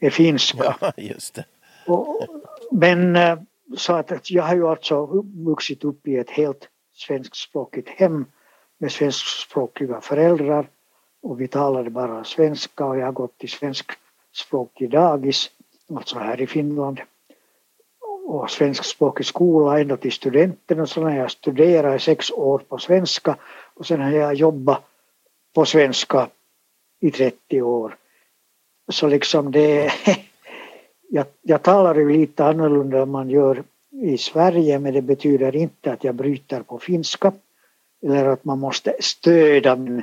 är 0.00 0.10
finska. 0.10 0.76
Ja, 0.80 0.92
just 0.96 1.34
det. 1.34 1.44
Och, 1.86 2.26
men 2.72 3.16
eh, 3.16 3.38
så 3.76 3.92
att 3.92 4.30
jag 4.30 4.42
har 4.42 4.54
ju 4.54 4.68
alltså 4.68 5.06
vuxit 5.34 5.84
upp 5.84 6.08
i 6.08 6.16
ett 6.16 6.30
helt 6.30 6.68
svenskspråkigt 6.92 7.88
hem 7.88 8.24
med 8.80 8.92
svenskspråkiga 8.92 10.00
föräldrar 10.00 10.68
och 11.22 11.40
vi 11.40 11.48
talade 11.48 11.90
bara 11.90 12.24
svenska 12.24 12.86
och 12.86 12.98
jag 12.98 13.04
har 13.04 13.12
gått 13.12 13.44
i 13.44 13.48
svenskspråkig 13.48 14.90
dagis, 14.90 15.50
alltså 15.94 16.18
här 16.18 16.40
i 16.40 16.46
Finland 16.46 17.00
och 18.26 18.50
svenskspråkig 18.50 19.26
skola 19.26 19.80
ända 19.80 19.96
till 19.96 20.12
studenten 20.12 20.80
och 20.80 20.88
så 20.88 21.02
har 21.02 21.10
jag 21.10 21.30
studerat 21.30 21.96
i 21.96 22.04
sex 22.04 22.30
år 22.30 22.58
på 22.58 22.78
svenska 22.78 23.36
och 23.74 23.86
sen 23.86 24.00
har 24.00 24.10
jag 24.10 24.34
jobbat 24.34 24.82
på 25.54 25.64
svenska 25.64 26.28
i 27.00 27.10
30 27.10 27.62
år. 27.62 27.96
Så 28.92 29.08
liksom 29.08 29.52
det 29.52 29.92
jag, 31.08 31.26
jag 31.42 31.62
talar 31.62 31.94
ju 31.94 32.12
lite 32.12 32.44
annorlunda 32.44 33.02
än 33.02 33.10
man 33.10 33.30
gör 33.30 33.62
i 33.90 34.18
Sverige 34.18 34.78
men 34.78 34.94
det 34.94 35.02
betyder 35.02 35.56
inte 35.56 35.92
att 35.92 36.04
jag 36.04 36.14
bryter 36.14 36.62
på 36.62 36.78
finska 36.78 37.32
eller 38.02 38.26
att 38.26 38.44
man 38.44 38.58
måste 38.58 38.96
stödja 39.00 39.76
min 39.76 40.02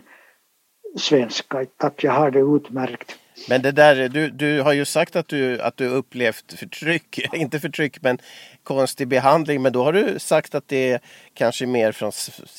svenska. 0.97 1.65
Tack, 1.77 2.03
jag 2.03 2.11
har 2.11 2.31
det 2.31 2.39
utmärkt. 2.39 3.17
Men 3.49 3.61
det 3.61 3.71
där, 3.71 4.09
du, 4.09 4.29
du 4.29 4.61
har 4.61 4.73
ju 4.73 4.85
sagt 4.85 5.15
att 5.15 5.27
du, 5.27 5.61
att 5.61 5.77
du 5.77 5.87
upplevt 5.87 6.53
förtryck, 6.53 7.33
inte 7.33 7.59
förtryck 7.59 8.01
men 8.01 8.17
konstig 8.63 9.07
behandling. 9.07 9.61
Men 9.61 9.73
då 9.73 9.83
har 9.83 9.93
du 9.93 10.19
sagt 10.19 10.55
att 10.55 10.67
det 10.67 10.91
är 10.91 10.99
kanske 11.33 11.65
mer 11.65 11.91
från 11.91 12.11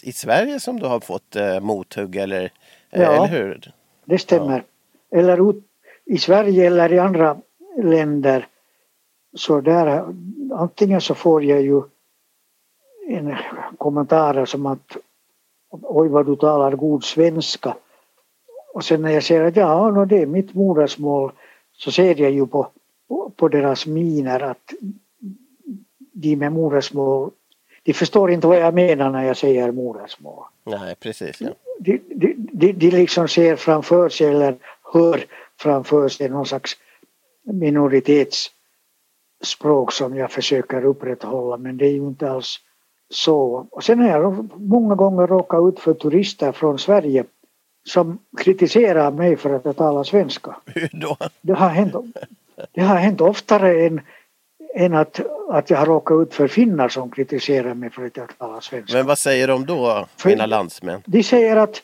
i 0.02 0.12
Sverige 0.12 0.60
som 0.60 0.80
du 0.80 0.86
har 0.86 1.00
fått 1.00 1.36
eh, 1.36 1.60
mothugg 1.60 2.16
eller, 2.16 2.52
eh, 2.90 3.02
ja, 3.02 3.26
eller 3.26 3.38
hur? 3.38 3.72
det 4.04 4.18
stämmer. 4.18 4.64
Ja. 5.10 5.18
Eller 5.18 5.50
ut, 5.50 5.64
i 6.04 6.18
Sverige 6.18 6.66
eller 6.66 6.92
i 6.92 6.98
andra 6.98 7.36
länder. 7.82 8.46
Så 9.36 9.60
där, 9.60 10.04
antingen 10.52 11.00
så 11.00 11.14
får 11.14 11.44
jag 11.44 11.62
ju 11.62 11.82
en 13.08 13.36
kommentar 13.78 14.44
som 14.44 14.66
att 14.66 14.96
oj 15.70 16.08
vad 16.08 16.26
du 16.26 16.36
talar 16.36 16.72
god 16.72 17.04
svenska 17.04 17.76
och 18.74 18.84
sen 18.84 19.02
när 19.02 19.10
jag 19.10 19.22
ser 19.22 19.44
att 19.44 19.56
ja, 19.56 19.90
no, 19.90 20.04
det 20.04 20.22
är 20.22 20.26
mitt 20.26 20.54
modersmål 20.54 21.32
så 21.72 21.90
ser 21.90 22.20
jag 22.20 22.30
ju 22.30 22.46
på, 22.46 22.68
på, 23.08 23.32
på 23.36 23.48
deras 23.48 23.86
miner 23.86 24.40
att 24.40 24.72
de 26.12 26.36
med 26.36 26.52
modersmål 26.52 27.30
de 27.82 27.94
förstår 27.94 28.30
inte 28.30 28.46
vad 28.46 28.58
jag 28.58 28.74
menar 28.74 29.10
när 29.10 29.24
jag 29.24 29.36
säger 29.36 29.72
modersmål. 29.72 30.44
Nej, 30.64 30.94
precis. 30.94 31.40
Ja. 31.40 31.48
De, 31.78 32.00
de, 32.08 32.34
de, 32.52 32.72
de 32.72 32.90
liksom 32.90 33.28
ser 33.28 33.56
framför 33.56 34.08
sig 34.08 34.26
eller 34.26 34.56
hör 34.92 35.24
framför 35.60 36.08
sig 36.08 36.28
någon 36.28 36.46
slags 36.46 36.76
minoritetsspråk 37.42 39.92
som 39.92 40.16
jag 40.16 40.32
försöker 40.32 40.84
upprätthålla 40.84 41.56
men 41.56 41.76
det 41.76 41.86
är 41.86 41.90
ju 41.90 42.06
inte 42.06 42.30
alls 42.30 42.60
så. 43.10 43.66
Och 43.70 43.84
sen 43.84 43.98
har 43.98 44.08
jag 44.08 44.50
många 44.60 44.94
gånger 44.94 45.26
råkat 45.26 45.68
ut 45.68 45.80
för 45.80 45.94
turister 45.94 46.52
från 46.52 46.78
Sverige 46.78 47.24
som 47.88 48.18
kritiserar 48.38 49.10
mig 49.10 49.36
för 49.36 49.54
att 49.54 49.64
jag 49.64 49.76
talar 49.76 50.04
svenska. 50.04 50.56
Det 51.40 51.52
har 51.52 51.68
hänt, 51.68 51.94
det 52.72 52.80
har 52.80 52.96
hänt 52.96 53.20
oftare 53.20 53.86
än, 53.86 54.00
än 54.74 54.94
att, 54.94 55.20
att 55.50 55.70
jag 55.70 55.78
har 55.78 55.86
råkat 55.86 56.22
ut 56.22 56.34
för 56.34 56.48
finnar 56.48 56.88
som 56.88 57.10
kritiserar 57.10 57.74
mig 57.74 57.90
för 57.90 58.06
att 58.06 58.16
jag 58.16 58.38
talar 58.38 58.60
svenska. 58.60 58.96
Men 58.96 59.06
vad 59.06 59.18
säger 59.18 59.48
de 59.48 59.66
då, 59.66 60.06
mina 60.24 60.46
landsmän? 60.46 61.02
De 61.06 61.22
säger 61.22 61.56
att 61.56 61.82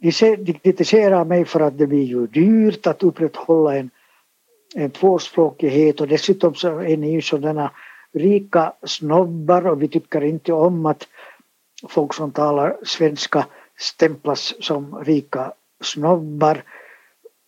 de, 0.00 0.12
säger, 0.12 0.36
de 0.36 0.52
kritiserar 0.52 1.24
mig 1.24 1.44
för 1.44 1.60
att 1.60 1.78
det 1.78 1.86
blir 1.86 2.04
ju 2.04 2.26
dyrt 2.26 2.86
att 2.86 3.02
upprätthålla 3.02 3.76
en, 3.76 3.90
en 4.76 4.90
tvåspråkighet 4.90 6.00
och 6.00 6.08
dessutom 6.08 6.54
så 6.54 6.78
är 6.78 6.96
ni 6.96 7.12
ju 7.12 7.22
sådana 7.22 7.70
rika 8.12 8.72
snobbar 8.82 9.66
och 9.66 9.82
vi 9.82 9.88
tycker 9.88 10.20
inte 10.24 10.52
om 10.52 10.86
att 10.86 11.08
folk 11.88 12.14
som 12.14 12.32
talar 12.32 12.76
svenska 12.82 13.46
stämplas 13.78 14.54
som 14.60 15.04
rika 15.04 15.52
snobbar 15.80 16.62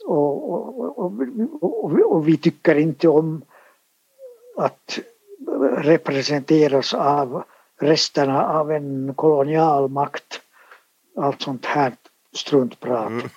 och, 0.07 0.53
och, 0.53 0.98
och, 1.62 2.12
och, 2.12 2.29
vi 2.29 2.37
tycker 2.37 2.75
inte 2.75 3.09
om 3.09 3.42
att 4.57 4.98
representeras 5.77 6.94
av 6.94 7.44
resterna 7.81 8.46
av 8.48 8.72
en 8.72 9.14
kolonialmakt. 9.14 10.40
Allt 11.16 11.42
sånt 11.42 11.66
här 11.66 11.92
struntprat. 12.33 13.07
Mm. 13.07 13.29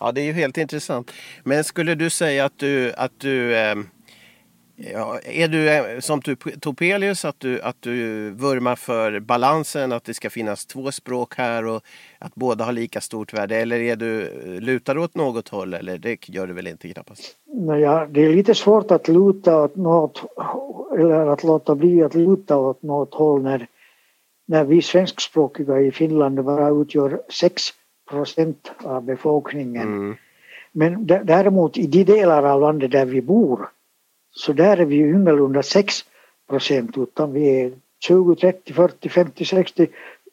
Ja, 0.00 0.12
det 0.12 0.20
är 0.20 0.24
ju 0.24 0.32
helt 0.32 0.56
intressant. 0.56 1.12
Men 1.44 1.64
skulle 1.64 1.94
du 1.94 2.10
säga 2.10 2.44
att 2.44 2.58
du, 2.58 2.92
att 2.92 3.20
du 3.20 3.56
eh 3.56 3.76
Ja, 4.80 5.18
är 5.24 5.48
du 5.48 5.70
eh, 5.70 6.00
som 6.00 6.20
Topelius 6.60 7.24
att 7.24 7.40
du, 7.40 7.62
att 7.62 7.76
du 7.82 8.30
vurmar 8.30 8.76
för 8.76 9.20
balansen, 9.20 9.92
att 9.92 10.04
det 10.04 10.14
ska 10.14 10.30
finnas 10.30 10.66
två 10.66 10.92
språk 10.92 11.36
här 11.36 11.66
och 11.66 11.82
att 12.18 12.34
båda 12.34 12.64
har 12.64 12.72
lika 12.72 13.00
stort 13.00 13.32
värde? 13.32 13.56
Eller 13.56 13.80
är 13.80 13.96
du, 13.96 14.22
eh, 14.22 14.60
lutar 14.60 14.98
åt 14.98 15.14
något 15.14 15.48
håll? 15.48 15.74
Eller 15.74 15.98
det 15.98 16.28
gör 16.28 16.46
du 16.46 16.52
väl 16.52 16.66
inte 16.66 16.88
knappast? 16.88 17.36
Ja, 17.80 18.06
det 18.10 18.24
är 18.24 18.32
lite 18.32 18.54
svårt 18.54 18.90
att 18.90 19.08
luta 19.08 19.62
åt 19.62 19.76
något 19.76 20.22
eller 20.98 21.26
att 21.26 21.44
låta 21.44 21.74
bli 21.74 22.02
att 22.02 22.14
luta 22.14 22.56
åt 22.56 22.82
något 22.82 23.14
håll 23.14 23.42
när, 23.42 23.66
när 24.46 24.64
vi 24.64 24.82
svenskspråkiga 24.82 25.80
i 25.80 25.90
Finland 25.90 26.44
bara 26.44 26.68
utgör 26.68 27.20
6 27.28 27.62
procent 28.10 28.72
av 28.84 29.02
befolkningen. 29.02 29.88
Mm. 29.88 30.16
Men 30.72 31.06
däremot 31.06 31.76
i 31.76 31.86
de 31.86 32.04
delar 32.04 32.42
av 32.42 32.60
landet 32.60 32.90
där 32.90 33.06
vi 33.06 33.22
bor 33.22 33.68
så 34.30 34.52
där 34.52 34.76
är 34.76 34.84
vi 34.84 34.96
ju 34.96 35.10
ingalunda 35.10 35.62
6 35.62 36.04
procent 36.48 36.98
utan 36.98 37.32
vi 37.32 37.60
är 37.60 37.72
20, 38.00 38.36
30, 38.36 38.72
40, 38.72 39.08
50, 39.08 39.44
60, 39.44 39.88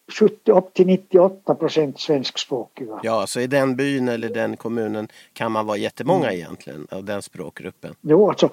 70, 0.08 0.52
upp 0.52 0.74
till 0.74 0.88
98 0.88 1.56
procent 1.56 2.00
svenskspråkiga. 2.00 3.00
Ja, 3.04 3.28
så 3.28 3.40
i 3.40 3.48
den 3.48 3.76
byn 3.76 4.08
eller 4.08 4.30
den 4.30 4.58
kommunen 4.58 5.08
kan 5.34 5.52
man 5.52 5.66
vara 5.66 5.78
jättemånga 5.78 6.28
mm. 6.28 6.36
egentligen 6.36 6.88
av 6.92 7.04
den 7.04 7.22
språkgruppen. 7.22 7.96
Jo, 8.02 8.30
alltså 8.30 8.50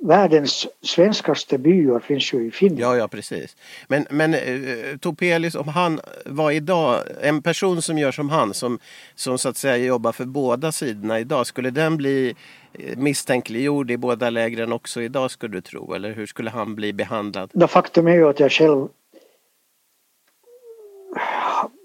världens 0.00 0.66
svenskaste 0.82 1.58
byar 1.58 2.00
finns 2.00 2.32
ju 2.34 2.46
i 2.46 2.50
Finland. 2.50 2.80
Ja, 2.80 2.96
ja 2.96 3.08
precis. 3.08 3.56
Men, 3.88 4.06
men 4.10 4.34
uh, 4.34 4.96
Topelius, 4.96 5.54
om 5.54 5.68
han 5.68 6.00
var 6.26 6.50
idag, 6.50 7.00
en 7.20 7.42
person 7.42 7.82
som 7.82 7.98
gör 7.98 8.12
som 8.12 8.30
han, 8.30 8.54
som, 8.54 8.78
som 9.14 9.38
så 9.38 9.48
att 9.48 9.56
säga 9.56 9.76
jobbar 9.76 10.12
för 10.12 10.24
båda 10.24 10.72
sidorna 10.72 11.20
idag, 11.20 11.46
skulle 11.46 11.70
den 11.70 11.96
bli 11.96 12.34
eh, 12.72 12.98
misstänkliggjord 12.98 13.90
i 13.90 13.96
båda 13.96 14.30
lägren 14.30 14.72
också 14.72 15.02
idag 15.02 15.30
skulle 15.30 15.56
du 15.56 15.60
tro? 15.60 15.94
Eller 15.94 16.12
hur 16.12 16.26
skulle 16.26 16.50
han 16.50 16.74
bli 16.74 16.92
behandlad? 16.92 17.50
Ja, 17.52 17.66
faktum 17.66 18.06
är 18.06 18.14
ju 18.14 18.28
att 18.28 18.40
jag 18.40 18.52
själv 18.52 18.88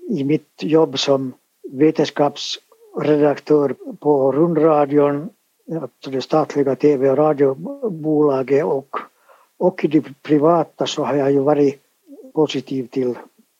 i 0.09 0.23
mitt 0.23 0.63
jobb 0.63 0.99
som 0.99 1.33
vetenskapsredaktör 1.71 3.75
på 3.99 4.31
rundradion, 4.31 5.29
alltså 5.81 6.11
det 6.11 6.21
statliga 6.21 6.75
tv 6.75 7.09
och 7.09 7.17
radiobolaget 7.17 8.65
och, 8.65 8.97
och 9.57 9.85
i 9.85 9.87
det 9.87 10.03
privata 10.21 10.87
så 10.87 11.03
har 11.03 11.15
jag 11.15 11.31
ju 11.31 11.39
varit 11.39 11.81
positiv 12.33 12.87
till, 12.87 13.15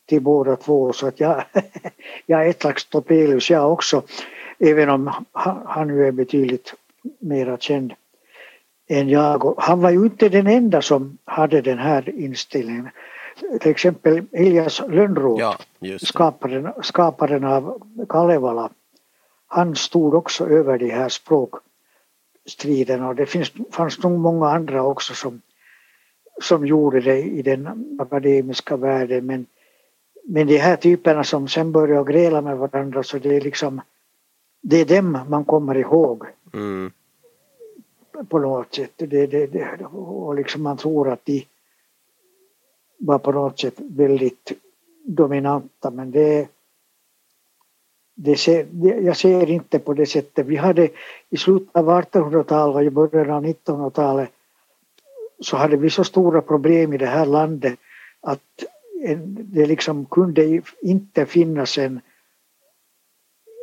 till 0.06 0.22
båda 0.22 0.56
två 0.56 0.94
så 0.94 1.08
att 1.08 1.20
jag, 1.20 1.44
jag 2.26 2.46
är 2.46 2.50
ett 2.50 2.62
slags 2.62 2.86
Topelius 2.86 3.50
jag 3.50 3.74
också 3.74 4.04
även 4.60 4.90
om 4.90 5.12
han, 5.66 5.88
nu 5.88 6.08
är 6.08 6.12
betydligt 6.12 6.74
mera 7.20 7.58
känd 7.58 7.94
än 8.90 9.10
jag. 9.10 9.54
Han 9.58 9.82
var 9.82 9.92
ju 9.92 10.06
inte 10.06 10.30
den 10.30 10.48
enda 10.48 10.82
som 10.82 11.18
hade 11.26 11.62
den 11.62 11.78
här 11.78 12.10
inställningen 12.10 12.90
till 13.62 13.72
exempel 13.72 14.24
Elias 14.32 14.82
Lönnroth, 14.90 15.42
ja, 15.80 15.98
skaparen, 16.00 16.74
skaparen 16.84 17.44
av 17.44 17.82
Kalevala, 18.10 18.70
han 19.48 19.76
stod 19.76 20.14
också 20.14 20.50
över 20.50 20.78
de 20.78 20.90
här 20.90 21.10
språkstriderna 21.10 23.08
och 23.08 23.16
det 23.16 23.26
finns, 23.26 23.52
fanns 23.72 24.04
nog 24.04 24.20
många 24.20 24.50
andra 24.50 24.84
också 24.84 25.14
som, 25.14 25.42
som 26.42 26.68
gjorde 26.68 27.00
det 27.00 27.22
i 27.22 27.42
den 27.42 27.98
akademiska 28.00 28.78
världen 28.78 29.26
men, 29.26 29.46
men 30.24 30.48
de 30.48 30.58
här 30.58 30.76
typerna 30.76 31.24
som 31.24 31.48
sen 31.48 31.72
började 31.72 32.14
gräla 32.14 32.42
med 32.42 32.58
varandra 32.58 33.04
så 33.04 33.18
det 33.20 33.36
är 33.36 33.42
liksom 33.42 33.82
det 34.62 34.78
är 34.78 34.86
dem 34.86 35.20
man 35.30 35.46
kommer 35.46 35.78
ihåg. 35.78 36.26
Mm. 36.54 36.92
På 38.30 38.40
något 38.40 38.76
sätt. 38.76 38.92
Det, 38.96 39.28
det, 39.28 39.48
det, 39.48 39.86
och 39.92 40.36
liksom 40.36 40.64
man 40.64 40.78
tror 40.78 41.10
att 41.12 41.26
de 41.26 41.46
var 43.00 43.20
på 43.20 43.32
något 43.32 43.60
sätt 43.60 43.76
väldigt 43.78 44.52
dominanta 45.06 45.92
men 45.92 46.12
det, 46.12 46.48
det, 48.16 48.36
ser, 48.36 48.68
det 48.72 48.88
jag 48.88 49.18
ser 49.18 49.50
inte 49.50 49.80
på 49.80 49.94
det 49.94 50.06
sättet. 50.06 50.46
Vi 50.46 50.56
hade 50.56 50.90
i 51.30 51.38
slutet 51.38 51.76
av 51.76 51.90
1800-talet 51.90 52.76
och 52.76 52.84
i 52.84 52.90
början 52.90 53.32
av 53.32 53.46
1900-talet 53.46 54.30
så 55.40 55.58
hade 55.58 55.78
vi 55.78 55.90
så 55.90 56.04
stora 56.04 56.42
problem 56.42 56.94
i 56.94 56.98
det 56.98 57.06
här 57.06 57.26
landet 57.26 57.80
att 58.22 58.64
det 59.28 59.66
liksom 59.66 60.06
kunde 60.06 60.62
inte 60.82 61.26
finnas 61.26 61.78
en, 61.78 62.02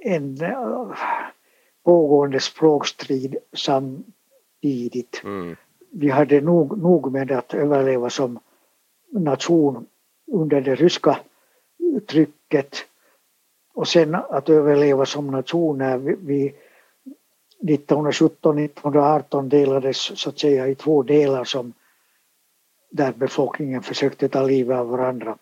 en 0.05 0.43
uh, 0.43 0.95
pågående 1.85 2.41
språkstrid 2.41 3.37
samtidigt. 3.53 5.21
Mm. 5.25 5.57
Vi 5.91 6.09
hade 6.09 6.41
nog, 6.41 6.79
nog 6.79 7.13
med 7.13 7.33
att 7.33 7.55
överleva 7.55 8.11
som 8.11 8.39
nation 9.11 9.87
under 10.33 10.61
det 10.61 10.75
ryska 10.75 11.19
trycket 12.09 12.77
och 13.75 13.89
sen 13.89 14.15
att 14.15 14.49
överleva 14.49 15.07
som 15.07 15.27
nation 15.27 15.79
när 15.79 15.99
vi 15.99 16.55
1917-1918 17.63 19.49
delades 19.49 20.21
så 20.21 20.29
att 20.29 20.39
säga 20.39 20.69
i 20.69 20.75
två 20.75 21.03
delar 21.03 21.45
som 21.45 21.73
där 22.91 23.13
befolkningen 23.13 23.83
försökte 23.83 24.29
ta 24.29 24.43
livet 24.43 24.77
av 24.77 24.89
varandra. 24.89 25.39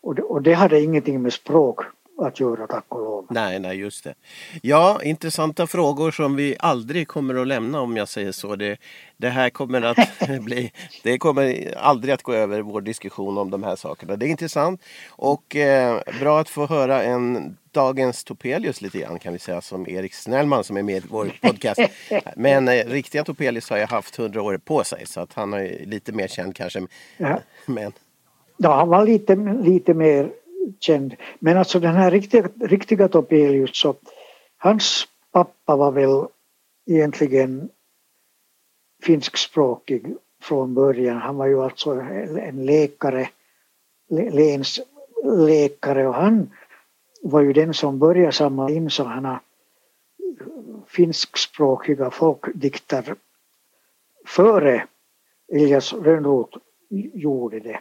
Och 0.00 0.14
det, 0.14 0.22
och 0.22 0.42
det 0.42 0.52
hade 0.52 0.80
ingenting 0.80 1.22
med 1.22 1.32
språk 1.32 1.80
att 2.18 2.40
göra 2.40 2.66
tack 2.66 2.84
och 2.88 3.00
lov. 3.00 3.26
Nej, 3.30 3.58
nej, 3.58 3.76
just 3.76 4.04
det. 4.04 4.14
Ja, 4.62 5.00
intressanta 5.02 5.66
frågor 5.66 6.10
som 6.10 6.36
vi 6.36 6.56
aldrig 6.58 7.08
kommer 7.08 7.34
att 7.34 7.46
lämna 7.46 7.80
om 7.80 7.96
jag 7.96 8.08
säger 8.08 8.32
så. 8.32 8.56
Det, 8.56 8.76
det 9.16 9.28
här 9.28 9.50
kommer 9.50 9.82
att 9.82 9.98
bli, 10.40 10.72
det 11.02 11.18
kommer 11.18 11.74
aldrig 11.76 12.14
att 12.14 12.22
gå 12.22 12.32
över 12.32 12.60
vår 12.60 12.80
diskussion 12.80 13.38
om 13.38 13.50
de 13.50 13.62
här 13.62 13.76
sakerna. 13.76 14.16
Det 14.16 14.26
är 14.26 14.30
intressant 14.30 14.82
och 15.10 15.56
eh, 15.56 16.00
bra 16.20 16.40
att 16.40 16.48
få 16.48 16.66
höra 16.66 17.02
en 17.02 17.56
dagens 17.70 18.24
Topelius 18.24 18.80
lite 18.80 18.98
grann 18.98 19.18
kan 19.18 19.32
vi 19.32 19.38
säga 19.38 19.60
som 19.60 19.88
Erik 19.88 20.14
Snellman 20.14 20.64
som 20.64 20.76
är 20.76 20.82
med 20.82 21.04
i 21.04 21.06
vår 21.10 21.32
podcast. 21.40 21.80
Men 22.36 22.68
eh, 22.68 22.84
riktiga 22.86 23.24
Topelius 23.24 23.70
har 23.70 23.78
ju 23.78 23.84
haft 23.84 24.16
hundra 24.16 24.42
år 24.42 24.58
på 24.58 24.84
sig 24.84 25.06
så 25.06 25.20
att 25.20 25.32
han 25.32 25.52
är 25.52 25.86
lite 25.86 26.12
mer 26.12 26.28
känd 26.28 26.56
kanske. 26.56 26.86
Ja. 27.16 27.40
Men... 27.66 27.92
Ja, 28.56 28.76
han 28.76 28.88
var 28.88 29.06
lite, 29.06 29.34
lite 29.62 29.94
mer 29.94 30.30
känd. 30.80 31.16
Men 31.38 31.58
alltså 31.58 31.80
den 31.80 31.94
här 31.94 32.10
riktiga, 32.10 32.48
riktiga 32.60 33.08
Topelius 33.08 33.76
så 33.76 33.94
hans 34.56 35.08
pappa 35.32 35.76
var 35.76 35.92
väl 35.92 36.26
egentligen 36.86 37.68
finskspråkig 39.02 40.16
från 40.42 40.74
början. 40.74 41.16
Han 41.16 41.36
var 41.36 41.46
ju 41.46 41.62
alltså 41.62 41.90
en 41.90 42.66
läkare, 42.66 43.28
länsläkare 44.10 46.08
och 46.08 46.14
han 46.14 46.50
var 47.22 47.40
ju 47.40 47.52
den 47.52 47.74
som 47.74 47.98
började 47.98 48.32
samla 48.32 48.70
in 48.70 48.90
sådana 48.90 49.40
finskspråkiga 50.86 52.10
folkdikter 52.10 53.14
före 54.26 54.86
Elias 55.52 55.92
Rönnroth 55.92 56.58
gjorde 57.14 57.60
det. 57.60 57.80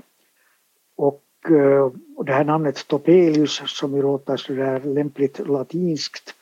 Och, 0.95 1.24
och 2.15 2.25
det 2.25 2.33
här 2.33 2.43
namnet 2.43 2.87
Topelius 2.87 3.61
som 3.65 3.95
ju 3.95 4.01
låter 4.01 4.37
sådär 4.37 4.79
lämpligt 4.79 5.47
latinskt 5.47 6.35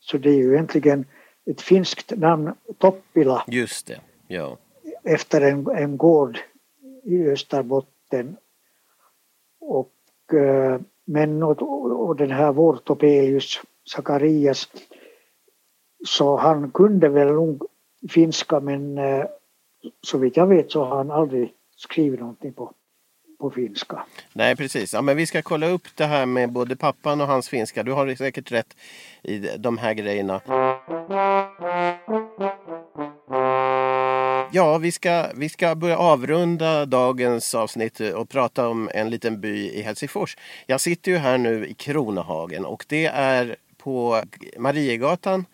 så 0.00 0.18
det 0.18 0.30
är 0.30 0.34
ju 0.34 0.52
egentligen 0.52 1.04
ett 1.46 1.60
finskt 1.60 2.12
namn, 2.16 2.52
Toppila. 2.78 3.44
Just 3.46 3.86
det, 3.86 4.00
ja. 4.28 4.58
Efter 5.04 5.40
en, 5.40 5.66
en 5.66 5.96
gård 5.96 6.38
i 7.04 7.28
Österbotten. 7.28 8.36
Och 9.60 10.34
eh, 10.34 10.80
men 11.04 11.42
och, 11.42 11.62
och 12.08 12.16
den 12.16 12.30
här 12.30 12.52
vår 12.52 12.76
Topelius 12.76 13.60
Sakarias 13.84 14.68
så 16.06 16.36
han 16.36 16.70
kunde 16.70 17.08
väl 17.08 17.32
nog 17.32 17.66
finska 18.08 18.60
men 18.60 18.98
eh, 18.98 19.26
så 20.02 20.18
vitt 20.18 20.36
jag 20.36 20.46
vet 20.46 20.70
så 20.70 20.84
har 20.84 20.96
han 20.96 21.10
aldrig 21.10 21.54
skrivit 21.76 22.20
någonting 22.20 22.52
på, 22.52 22.72
på 23.40 23.50
finska. 23.50 24.04
Nej 24.32 24.56
precis, 24.56 24.94
ja, 24.94 25.02
men 25.02 25.16
vi 25.16 25.26
ska 25.26 25.42
kolla 25.42 25.66
upp 25.66 25.88
det 25.94 26.06
här 26.06 26.26
med 26.26 26.52
både 26.52 26.76
pappan 26.76 27.20
och 27.20 27.26
hans 27.26 27.48
finska. 27.48 27.82
Du 27.82 27.92
har 27.92 28.14
säkert 28.14 28.52
rätt 28.52 28.76
i 29.22 29.38
de 29.38 29.78
här 29.78 29.94
grejerna. 29.94 30.40
Ja, 34.52 34.78
vi 34.78 34.92
ska, 34.92 35.26
vi 35.34 35.48
ska 35.48 35.74
börja 35.74 35.98
avrunda 35.98 36.86
dagens 36.86 37.54
avsnitt 37.54 38.00
och 38.00 38.28
prata 38.28 38.68
om 38.68 38.90
en 38.94 39.10
liten 39.10 39.40
by 39.40 39.70
i 39.70 39.82
Helsingfors. 39.82 40.36
Jag 40.66 40.80
sitter 40.80 41.12
ju 41.12 41.18
här 41.18 41.38
nu 41.38 41.66
i 41.66 41.74
Kronohagen 41.74 42.64
och 42.64 42.84
det 42.88 43.06
är 43.06 43.56
på 43.78 44.22
Mariegatan 44.58 45.44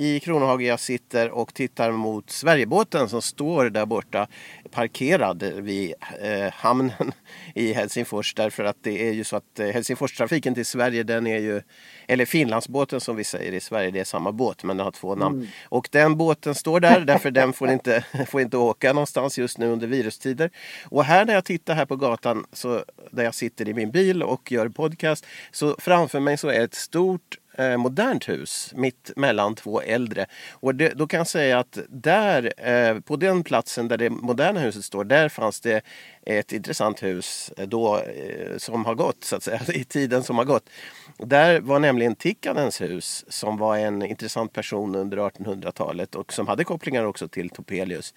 i 0.00 0.20
Kronohage 0.20 0.62
jag 0.62 0.80
sitter 0.80 1.30
och 1.30 1.54
tittar 1.54 1.90
mot 1.90 2.30
Sverigebåten 2.30 3.08
som 3.08 3.22
står 3.22 3.70
där 3.70 3.86
borta 3.86 4.26
parkerad 4.70 5.42
vid 5.42 5.94
eh, 6.20 6.52
hamnen 6.52 7.12
i 7.54 7.72
Helsingfors 7.72 8.34
därför 8.34 8.64
att 8.64 8.76
det 8.82 9.08
är 9.08 9.12
ju 9.12 9.24
så 9.24 9.36
att 9.36 9.58
eh, 9.58 9.66
Helsingforstrafiken 9.66 10.54
till 10.54 10.66
Sverige 10.66 11.02
den 11.02 11.26
är 11.26 11.38
ju 11.38 11.62
eller 12.06 12.24
Finlandsbåten 12.24 13.00
som 13.00 13.16
vi 13.16 13.24
säger 13.24 13.52
i 13.52 13.60
Sverige 13.60 13.90
det 13.90 14.00
är 14.00 14.04
samma 14.04 14.32
båt 14.32 14.64
men 14.64 14.76
den 14.76 14.84
har 14.84 14.92
två 14.92 15.14
namn. 15.14 15.36
Mm. 15.36 15.48
Och 15.64 15.88
den 15.92 16.16
båten 16.16 16.54
står 16.54 16.80
där 16.80 17.00
därför 17.00 17.30
den 17.30 17.52
får 17.52 17.70
inte, 17.70 18.04
får 18.28 18.40
inte 18.40 18.56
åka 18.56 18.92
någonstans 18.92 19.38
just 19.38 19.58
nu 19.58 19.66
under 19.66 19.86
virustider. 19.86 20.50
Och 20.84 21.04
här 21.04 21.24
när 21.24 21.34
jag 21.34 21.44
tittar 21.44 21.74
här 21.74 21.86
på 21.86 21.96
gatan 21.96 22.46
så, 22.52 22.84
där 23.10 23.24
jag 23.24 23.34
sitter 23.34 23.68
i 23.68 23.74
min 23.74 23.90
bil 23.90 24.22
och 24.22 24.52
gör 24.52 24.68
podcast 24.68 25.26
så 25.50 25.76
framför 25.78 26.20
mig 26.20 26.36
så 26.36 26.48
är 26.48 26.60
ett 26.60 26.74
stort 26.74 27.38
eh, 27.58 27.76
modernt 27.76 28.28
hus 28.28 28.72
mitt 28.74 29.10
mellan 29.16 29.54
två 29.54 29.80
äldre. 29.80 30.26
Och 30.50 30.74
det, 30.74 30.88
då 30.88 31.06
kan 31.06 31.18
jag 31.18 31.26
säga 31.26 31.58
att 31.58 31.78
där, 31.88 32.52
eh, 32.68 33.00
på 33.00 33.16
den 33.16 33.44
platsen 33.44 33.88
där 33.88 33.96
det 33.96 34.10
moderna 34.10 34.60
huset 34.60 34.84
står, 34.84 35.04
där 35.04 35.28
fanns 35.28 35.60
det 35.60 35.80
ett 36.26 36.52
intressant 36.52 37.02
hus 37.02 37.52
eh, 37.56 37.68
då, 37.68 37.96
eh, 37.98 38.56
som 38.56 38.84
har 38.84 38.94
gått, 38.94 39.24
så 39.24 39.36
att 39.36 39.42
säga, 39.42 39.60
i 39.68 39.84
tiden 39.84 40.22
som 40.22 40.38
har 40.38 40.44
gått. 40.44 40.70
Där 41.18 41.60
var 41.60 41.78
nämligen 41.78 42.14
Tikkanens 42.14 42.80
hus 42.80 43.24
som 43.28 43.56
var 43.56 43.76
en 43.76 44.02
intressant 44.02 44.52
person 44.52 44.94
under 44.94 45.16
1800-talet 45.16 46.14
och 46.14 46.32
som 46.32 46.48
hade 46.48 46.64
kopplingar 46.64 47.04
också 47.04 47.28
till 47.28 47.50
Topelius. 47.50 48.14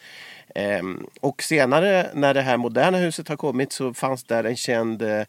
Ehm, 0.56 1.08
och 1.19 1.43
senare 1.43 2.10
när 2.13 2.34
det 2.34 2.41
här 2.41 2.58
moderna 2.58 2.97
huset 2.97 3.27
har 3.27 3.36
kommit 3.36 3.71
så 3.71 3.93
fanns 3.93 4.23
där 4.23 4.43
en 4.43 4.56
känd 4.56 5.01
Eh, 5.01 5.25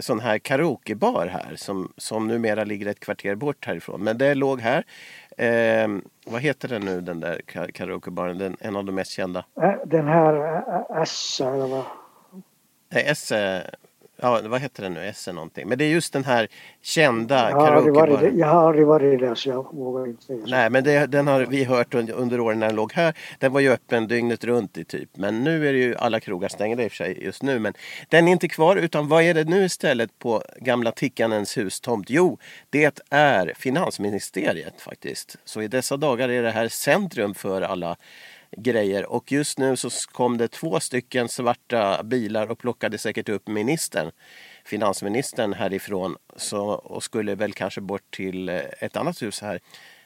sån 0.00 0.20
här 0.20 0.38
karaokebar 0.38 1.26
här 1.26 1.56
som, 1.56 1.92
som 1.96 2.28
numera 2.28 2.64
ligger 2.64 2.86
ett 2.86 3.00
kvarter 3.00 3.34
bort 3.34 3.66
härifrån. 3.66 4.04
Men 4.04 4.18
det 4.18 4.34
låg 4.34 4.60
här. 4.60 4.84
Eh, 5.38 5.88
vad 6.26 6.40
heter 6.40 6.68
den 6.68 6.82
nu 6.82 7.00
den 7.00 7.20
där 7.20 7.40
karaokebaren? 7.72 8.38
Den, 8.38 8.56
en 8.60 8.76
av 8.76 8.84
de 8.84 8.94
mest 8.94 9.10
kända. 9.10 9.44
Den 9.84 10.06
här 10.06 10.62
S 11.02 11.40
eller 11.40 11.66
vad? 11.66 11.84
Nej, 12.92 13.04
S 13.06 13.32
ja, 14.22 14.40
vad 14.44 14.60
heter 14.60 14.82
den 14.82 14.94
nu, 14.94 15.06
Essen 15.06 15.34
någonting. 15.34 15.68
Men 15.68 15.78
det 15.78 15.84
är 15.84 15.88
just 15.88 16.12
den 16.12 16.24
här 16.24 16.48
kända 16.82 17.50
karaokebaren. 17.50 18.38
Jag 18.38 18.46
har 18.46 18.68
aldrig 18.68 18.86
varit 18.86 19.20
där 19.20 19.34
så 19.34 19.48
jag 19.48 19.74
vågar 19.74 20.06
inte. 20.06 20.32
Nej 20.46 20.70
men 20.70 20.84
det, 20.84 21.06
den 21.06 21.26
har 21.26 21.40
vi 21.46 21.64
hört 21.64 21.94
under, 21.94 22.14
under 22.14 22.40
åren 22.40 22.58
när 22.58 22.66
den 22.66 22.76
låg 22.76 22.92
här. 22.92 23.14
Den 23.38 23.52
var 23.52 23.60
ju 23.60 23.70
öppen 23.70 24.08
dygnet 24.08 24.44
runt 24.44 24.78
i 24.78 24.84
typ. 24.84 25.16
Men 25.16 25.44
nu 25.44 25.68
är 25.68 25.72
det 25.72 25.78
ju 25.78 25.96
alla 25.96 26.20
krogar 26.20 26.48
stängda 26.48 26.82
i 26.82 26.86
och 26.86 26.90
för 26.90 26.96
sig 26.96 27.24
just 27.24 27.42
nu. 27.42 27.58
Men 27.58 27.74
den 28.08 28.28
är 28.28 28.32
inte 28.32 28.48
kvar 28.48 28.76
utan 28.76 29.08
vad 29.08 29.22
är 29.22 29.34
det 29.34 29.44
nu 29.44 29.64
istället 29.64 30.18
på 30.18 30.42
gamla 30.56 30.92
Tickanens 30.92 31.58
hustomt? 31.58 32.10
Jo, 32.10 32.38
det 32.70 33.00
är 33.10 33.52
finansministeriet 33.56 34.80
faktiskt. 34.80 35.36
Så 35.44 35.62
i 35.62 35.68
dessa 35.68 35.96
dagar 35.96 36.28
är 36.28 36.42
det 36.42 36.50
här 36.50 36.68
centrum 36.68 37.34
för 37.34 37.62
alla 37.62 37.96
grejer. 38.56 39.06
Och 39.06 39.32
just 39.32 39.58
nu 39.58 39.76
så 39.76 39.90
kom 40.12 40.38
det 40.38 40.48
två 40.48 40.80
stycken 40.80 41.28
svarta 41.28 42.02
bilar 42.02 42.50
och 42.50 42.58
plockade 42.58 42.98
säkert 42.98 43.28
upp 43.28 43.48
ministern, 43.48 44.10
finansministern 44.64 45.52
härifrån 45.52 46.16
så, 46.36 46.66
och 46.68 47.02
skulle 47.02 47.34
väl 47.34 47.52
kanske 47.52 47.80
bort 47.80 48.10
till 48.10 48.48
eh, 48.48 48.60
ett 48.78 48.96
annat 48.96 49.22
hus 49.22 49.40
här. 49.40 49.60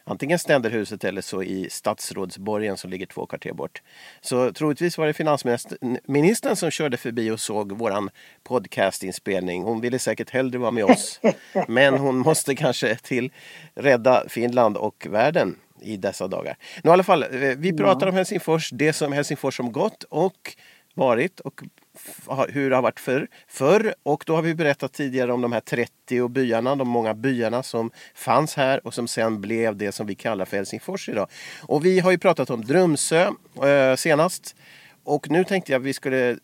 Antingen 0.06 0.38
Ständerhuset 0.38 1.04
eller 1.04 1.20
så 1.20 1.42
i 1.42 1.70
Statsrådsborgen 1.70 2.76
som 2.76 2.90
ligger 2.90 3.06
två 3.06 3.26
kvarter 3.26 3.52
bort. 3.52 3.82
Så 4.20 4.52
troligtvis 4.52 4.98
var 4.98 5.06
det 5.06 5.12
finansministern 5.12 6.56
som 6.56 6.70
körde 6.70 6.96
förbi 6.96 7.30
och 7.30 7.40
såg 7.40 7.72
våran 7.72 8.10
podcastinspelning. 8.42 9.62
Hon 9.62 9.80
ville 9.80 9.98
säkert 9.98 10.30
hellre 10.30 10.58
vara 10.58 10.70
med 10.70 10.84
oss. 10.84 11.20
Men 11.68 11.94
hon 11.94 12.18
måste 12.18 12.54
kanske 12.54 12.96
till 12.96 13.32
rädda 13.74 14.24
Finland 14.28 14.76
och 14.76 15.06
världen 15.10 15.56
i 15.84 15.96
dessa 15.96 16.28
dagar. 16.28 16.56
Nu, 16.82 16.90
i 16.90 16.92
alla 16.92 17.02
fall, 17.02 17.22
eh, 17.22 17.28
vi 17.38 17.72
pratar 17.72 18.06
ja. 18.06 18.10
om 18.10 18.16
Helsingfors, 18.16 18.70
det 18.70 18.92
som 18.92 19.12
Helsingfors 19.12 19.56
som 19.56 19.72
gått 19.72 20.02
och 20.02 20.56
varit 20.94 21.40
och 21.40 21.62
hur 22.48 22.70
det 22.70 22.76
har 22.76 22.82
varit 22.82 23.00
förr. 23.00 23.28
förr. 23.48 23.94
Och 24.02 24.24
då 24.26 24.34
har 24.34 24.42
vi 24.42 24.54
berättat 24.54 24.92
tidigare 24.92 25.32
om 25.32 25.40
de 25.40 25.52
här 25.52 25.60
30 25.60 26.28
byarna, 26.28 26.76
de 26.76 26.88
många 26.88 27.14
byarna 27.14 27.62
som 27.62 27.90
fanns 28.14 28.54
här 28.54 28.86
och 28.86 28.94
som 28.94 29.08
sen 29.08 29.40
blev 29.40 29.76
det 29.76 29.92
som 29.92 30.06
vi 30.06 30.14
kallar 30.14 30.44
för 30.44 30.56
Helsingfors 30.56 31.08
idag. 31.08 31.28
Och 31.62 31.84
vi 31.84 32.00
har 32.00 32.10
ju 32.10 32.18
pratat 32.18 32.50
om 32.50 32.64
Drömsö 32.64 33.30
eh, 33.62 33.96
senast. 33.96 34.56
Och 35.04 35.30
nu 35.30 35.44
tänkte 35.44 35.72
jag 35.72 35.80
att 35.80 35.86
vi 35.86 35.92
skulle 35.92 36.38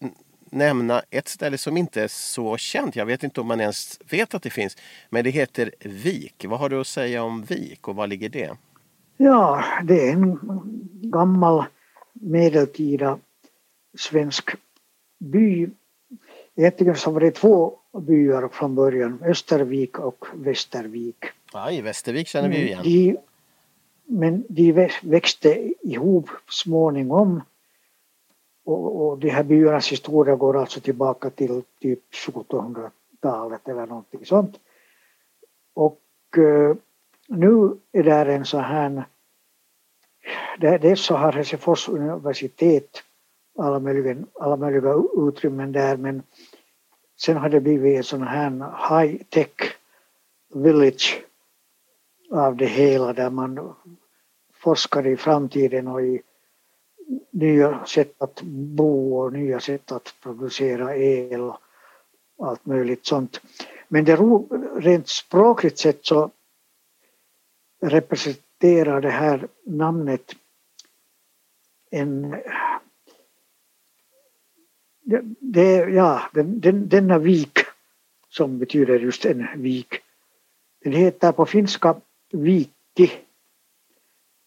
nämna 0.51 1.03
ett 1.11 1.29
ställe 1.29 1.59
som 1.59 1.77
inte 1.77 2.03
är 2.03 2.09
så 2.09 2.57
känt. 2.57 2.97
Jag 2.97 3.07
vet 3.07 3.23
inte 3.23 3.41
om 3.41 3.47
man 3.47 3.61
ens 3.61 4.01
vet 4.11 4.35
att 4.35 4.43
det 4.43 4.51
finns. 4.51 4.77
Men 5.09 5.25
det 5.25 5.31
heter 5.31 5.75
Vik. 5.81 6.45
Vad 6.49 6.61
har 6.61 6.69
du 6.69 6.81
att 6.81 6.87
säga 6.87 7.23
om 7.23 7.45
Vik 7.45 7.89
och 7.89 7.97
var 7.97 8.07
ligger 8.07 8.29
det? 8.29 8.51
Ja, 9.23 9.65
det 9.85 10.09
är 10.09 10.13
en 10.13 10.39
gammal 11.03 11.65
medeltida 12.13 13.19
svensk 13.99 14.51
by. 15.19 15.69
Egentligen 16.57 16.97
så 16.97 17.11
var 17.11 17.21
det 17.21 17.31
två 17.31 17.79
byar 17.93 18.49
från 18.49 18.75
början, 18.75 19.23
Östervik 19.25 19.99
och 19.99 20.27
Västervik. 20.35 21.25
Aj, 21.53 21.83
Västervik 21.83 22.29
känner 22.29 22.49
vi 22.49 22.57
ju 22.59 22.67
igen. 22.67 22.83
De, 22.83 23.17
men 24.05 24.45
de 24.49 24.91
växte 25.03 25.73
ihop 25.83 26.29
småningom. 26.49 27.43
Och, 28.65 29.07
och 29.07 29.19
de 29.19 29.31
här 29.31 29.43
byarnas 29.43 29.93
historia 29.93 30.37
går 30.37 30.57
alltså 30.57 30.81
tillbaka 30.81 31.31
till 31.31 31.63
typ 31.81 32.01
1700-talet 32.15 33.69
eller 33.69 33.87
någonting 33.87 34.27
sånt. 34.27 34.61
Och 35.75 36.01
uh, 36.39 36.75
nu 37.31 37.77
är 37.93 38.03
det 38.03 38.35
en 38.35 38.45
så 38.45 38.59
här 38.59 39.05
Dels 40.59 41.01
så 41.01 41.15
har 41.15 41.33
Helsingfors 41.33 41.89
universitet 41.89 43.03
alla 43.59 43.79
möjliga, 43.79 44.17
alla 44.41 44.57
möjliga 44.57 44.95
utrymmen 45.17 45.73
där 45.73 45.97
men 45.97 46.23
sen 47.17 47.37
har 47.37 47.49
det 47.49 47.61
blivit 47.61 47.97
en 47.97 48.05
sån 48.05 48.23
här 48.23 48.51
high 48.89 49.23
tech 49.29 49.77
village 50.55 51.25
av 52.31 52.57
det 52.57 52.67
hela 52.67 53.13
där 53.13 53.31
man 53.31 53.75
forskar 54.55 55.07
i 55.07 55.17
framtiden 55.17 55.89
och 55.89 56.03
i 56.03 56.23
nya 57.31 57.85
sätt 57.85 58.15
att 58.23 58.43
bo 58.43 59.19
och 59.19 59.33
nya 59.33 59.61
sätt 59.61 59.93
att 59.93 60.15
producera 60.23 60.97
el 60.97 61.41
och 61.41 62.49
allt 62.49 62.67
möjligt 62.67 63.07
sånt. 63.07 63.41
Men 63.89 64.05
det 64.05 64.17
rent 64.77 65.09
språkligt 65.09 65.79
sett 65.79 66.07
så 66.07 66.31
representerar 67.81 69.01
det 69.01 69.11
här 69.11 69.49
namnet 69.65 70.37
en 71.91 72.37
det, 75.41 75.91
ja, 75.91 76.23
den, 76.35 76.61
den, 76.61 76.89
denna 76.89 77.19
vik 77.19 77.59
som 78.29 78.59
betyder 78.59 78.99
just 78.99 79.25
en 79.25 79.47
vik. 79.57 79.95
Den 80.85 80.93
heter 80.93 81.33
på 81.33 81.47
finska 81.47 82.01
Viki. 82.33 83.11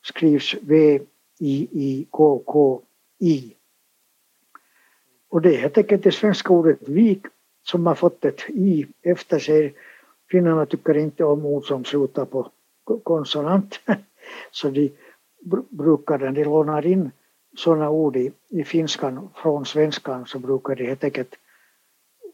Skrivs 0.03 0.55
V-I-I-K-K-I. 0.61 1.13
Och 5.29 5.41
det 5.41 5.55
är 5.55 5.57
helt 5.57 5.77
enkelt 5.77 6.03
det 6.03 6.11
svenska 6.11 6.53
ordet 6.53 6.87
vik 6.87 7.25
som 7.63 7.85
har 7.85 7.95
fått 7.95 8.25
ett 8.25 8.49
i 8.49 8.87
efter 9.01 9.39
sig. 9.39 9.73
Finnarna 10.31 10.65
tycker 10.65 10.97
inte 10.97 11.23
om 11.23 11.45
ord 11.45 11.65
som 11.65 11.85
slutar 11.85 12.25
på 12.25 12.51
konsonant. 13.03 13.79
Så 14.51 14.69
de 14.69 14.91
brukar 15.69 16.17
den, 16.17 16.33
de 16.33 16.43
lånar 16.43 16.85
in 16.85 17.11
sådana 17.55 17.89
ord 17.89 18.15
i, 18.15 18.31
i 18.49 18.63
finskan 18.63 19.29
från 19.35 19.65
svenskan 19.65 20.25
så 20.25 20.39
brukar 20.39 20.75
det 20.75 20.85
helt 20.85 21.03
enkelt 21.03 21.35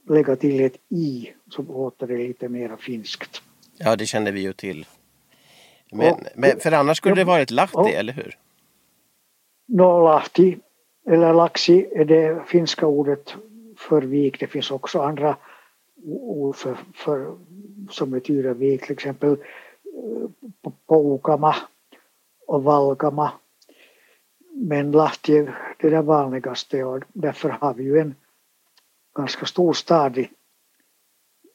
lägga 0.10 0.36
till 0.36 0.60
ett 0.60 0.76
i 0.90 1.34
så 1.50 1.62
låter 1.62 2.08
det 2.08 2.18
lite 2.18 2.50
mer 2.50 2.76
finskt. 2.76 3.42
Ja, 3.78 3.96
det 3.96 4.06
känner 4.06 4.32
vi 4.32 4.42
ju 4.42 4.54
till. 4.54 4.86
Men, 5.92 6.14
och, 6.14 6.20
men 6.36 6.60
för 6.60 6.72
annars 6.72 6.98
skulle 6.98 7.16
det 7.16 7.24
varit 7.24 7.52
lahti, 7.52 7.76
och, 7.76 7.90
eller 7.90 8.14
hur? 8.14 8.38
No, 9.68 10.04
lahti 10.04 10.58
eller 11.08 11.34
laxi 11.34 11.88
är 11.96 12.06
det 12.06 12.44
finska 12.48 12.88
ordet 12.88 13.36
för 13.78 14.02
vik. 14.02 14.40
Det 14.40 14.48
finns 14.48 14.72
också 14.72 15.00
andra 15.00 15.36
ord 16.06 16.56
för, 16.56 16.78
för, 16.96 17.38
som 17.90 18.12
betyder 18.12 18.54
vik, 18.54 18.82
till 18.82 18.92
exempel 18.92 19.38
poukama 20.88 21.56
och 22.48 22.64
valkama 22.64 23.32
men 24.52 24.92
Lahti 24.92 25.38
är 25.38 25.76
det 25.80 25.90
där 25.90 26.02
vanligaste 26.02 26.84
och 26.84 27.04
därför 27.14 27.50
har 27.50 27.74
vi 27.74 27.84
ju 27.84 28.00
en 28.00 28.16
ganska 29.16 29.46
stor 29.46 29.74
stad 29.74 30.18
i 30.18 30.30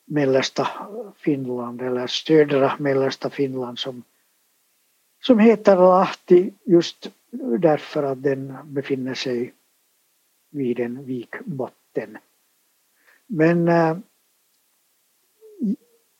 mellersta 0.04 0.68
Finland 1.16 1.82
eller 1.82 2.06
södra 2.06 2.76
mellersta 2.78 3.30
Finland 3.30 3.78
som, 3.78 4.02
som 5.22 5.38
heter 5.38 5.76
Lahti 5.76 6.52
just 6.64 7.10
därför 7.58 8.02
att 8.02 8.22
den 8.22 8.56
befinner 8.64 9.14
sig 9.14 9.54
vid 10.50 10.80
en 10.80 11.04
vikbotten. 11.04 12.18
Men 13.26 13.68
äh, 13.68 13.96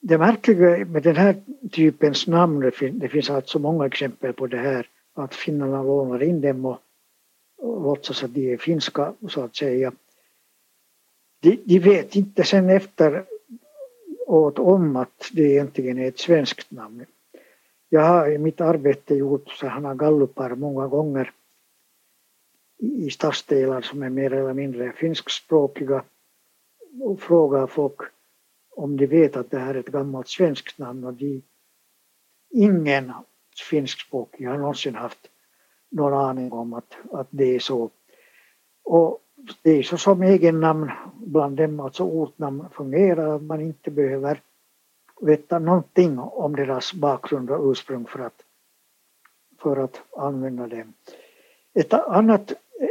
det 0.07 0.19
märkliga 0.19 0.85
med 0.85 1.03
den 1.03 1.17
här 1.17 1.37
typens 1.73 2.27
namn, 2.27 2.73
det 2.93 3.09
finns 3.09 3.31
alltså 3.31 3.59
många 3.59 3.87
exempel 3.87 4.33
på 4.33 4.47
det 4.47 4.59
här, 4.59 4.89
att 5.15 5.35
finnarna 5.35 5.83
lånar 5.83 6.23
in 6.23 6.41
dem 6.41 6.65
och, 6.65 6.79
och 7.59 7.83
låtsas 7.83 8.25
att 8.25 8.35
de 8.35 8.53
är 8.53 8.57
finska 8.57 9.15
så 9.29 9.41
att 9.41 9.57
säga. 9.57 9.93
De, 11.41 11.57
de 11.65 11.79
vet 11.79 12.17
inte 12.17 12.45
sen 12.45 12.71
efter 12.71 13.25
åt 14.27 14.59
om 14.59 14.97
att 14.97 15.31
det 15.33 15.43
egentligen 15.43 15.99
är 15.99 16.09
ett 16.09 16.19
svenskt 16.19 16.71
namn. 16.71 17.07
Jag 17.89 18.01
har 18.01 18.31
i 18.31 18.39
mitt 18.39 18.61
arbete 18.61 19.15
gjort 19.15 19.51
sådana 19.51 19.95
gallupar 19.95 20.55
många 20.55 20.87
gånger 20.87 21.33
i 22.79 23.11
stadsdelar 23.11 23.81
som 23.81 24.03
är 24.03 24.11
mer 24.11 24.33
eller 24.33 24.55
mindre 24.55 24.93
finskspråkiga 24.93 26.05
och 27.01 27.21
frågar 27.21 27.67
folk 27.67 28.01
om 28.77 28.97
de 28.97 29.07
vet 29.07 29.37
att 29.37 29.51
det 29.51 29.59
här 29.59 29.75
är 29.75 29.79
ett 29.79 29.87
gammalt 29.87 30.29
svenskt 30.29 30.79
namn 30.79 31.05
och 31.05 31.15
de, 31.15 31.43
ingen 32.51 33.13
finskspråkig 33.71 34.47
har 34.47 34.59
någonsin 34.59 34.95
haft 34.95 35.31
någon 35.91 36.15
aning 36.15 36.53
om 36.53 36.73
att, 36.73 36.97
att 37.13 37.29
det 37.31 37.55
är 37.55 37.59
så. 37.59 37.91
Och 38.85 39.21
det 39.63 39.71
är 39.71 39.83
så 39.83 39.99
som 39.99 40.23
egennamn 40.23 40.91
bland 41.17 41.57
dem, 41.57 41.81
alltså 41.81 42.03
ortnamn 42.05 42.69
fungerar, 42.73 43.37
att 43.37 43.43
man 43.43 43.61
inte 43.61 43.91
behöver 43.91 44.41
veta 45.21 45.59
någonting 45.59 46.19
om 46.19 46.57
deras 46.57 46.95
bakgrund 46.95 47.51
och 47.51 47.71
ursprung 47.71 48.07
för 48.07 48.19
att, 48.19 48.43
för 49.59 49.77
att 49.77 50.03
använda 50.17 50.67
dem. 50.67 50.93
Ett 51.75 51.93
annat 51.93 52.51
eh, 52.51 52.89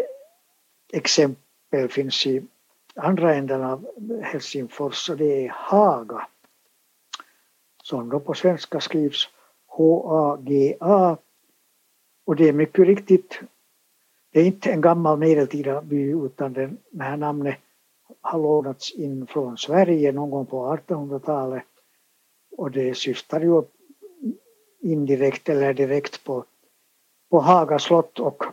exempel 0.94 1.90
finns 1.90 2.28
i 2.28 2.48
andra 2.96 3.36
änden 3.36 3.64
av 3.64 3.88
Helsingfors 4.22 5.10
och 5.10 5.18
det 5.18 5.46
är 5.46 5.50
Haga 5.50 6.28
som 7.84 8.10
då 8.10 8.20
på 8.20 8.34
svenska 8.34 8.80
skrivs 8.80 9.30
H-A-G-A. 9.68 11.18
Och 12.26 12.36
det 12.36 12.50
är 12.50 12.54
mycket 12.54 12.86
riktigt, 12.86 13.42
det 14.32 14.40
är 14.40 14.46
inte 14.46 14.72
en 14.72 14.82
gammal 14.82 15.20
medeltida 15.20 15.82
by 15.82 16.12
utan 16.12 16.54
den, 16.54 16.78
det 16.92 17.04
här 17.04 17.18
namnet 17.18 17.58
har 18.22 18.40
lånats 18.40 18.92
in 18.92 19.28
från 19.28 19.58
Sverige 19.58 20.12
någon 20.12 20.30
gång 20.30 20.46
på 20.46 20.78
1800-talet. 20.88 21.64
Och 22.58 22.72
det 22.72 22.98
syftar 22.98 23.42
ju 23.42 23.62
indirekt 24.80 25.50
eller 25.50 25.74
direkt 25.74 26.24
på, 26.24 26.46
på 27.30 27.40
Haga 27.40 27.80
slott 27.80 28.20
och 28.20 28.44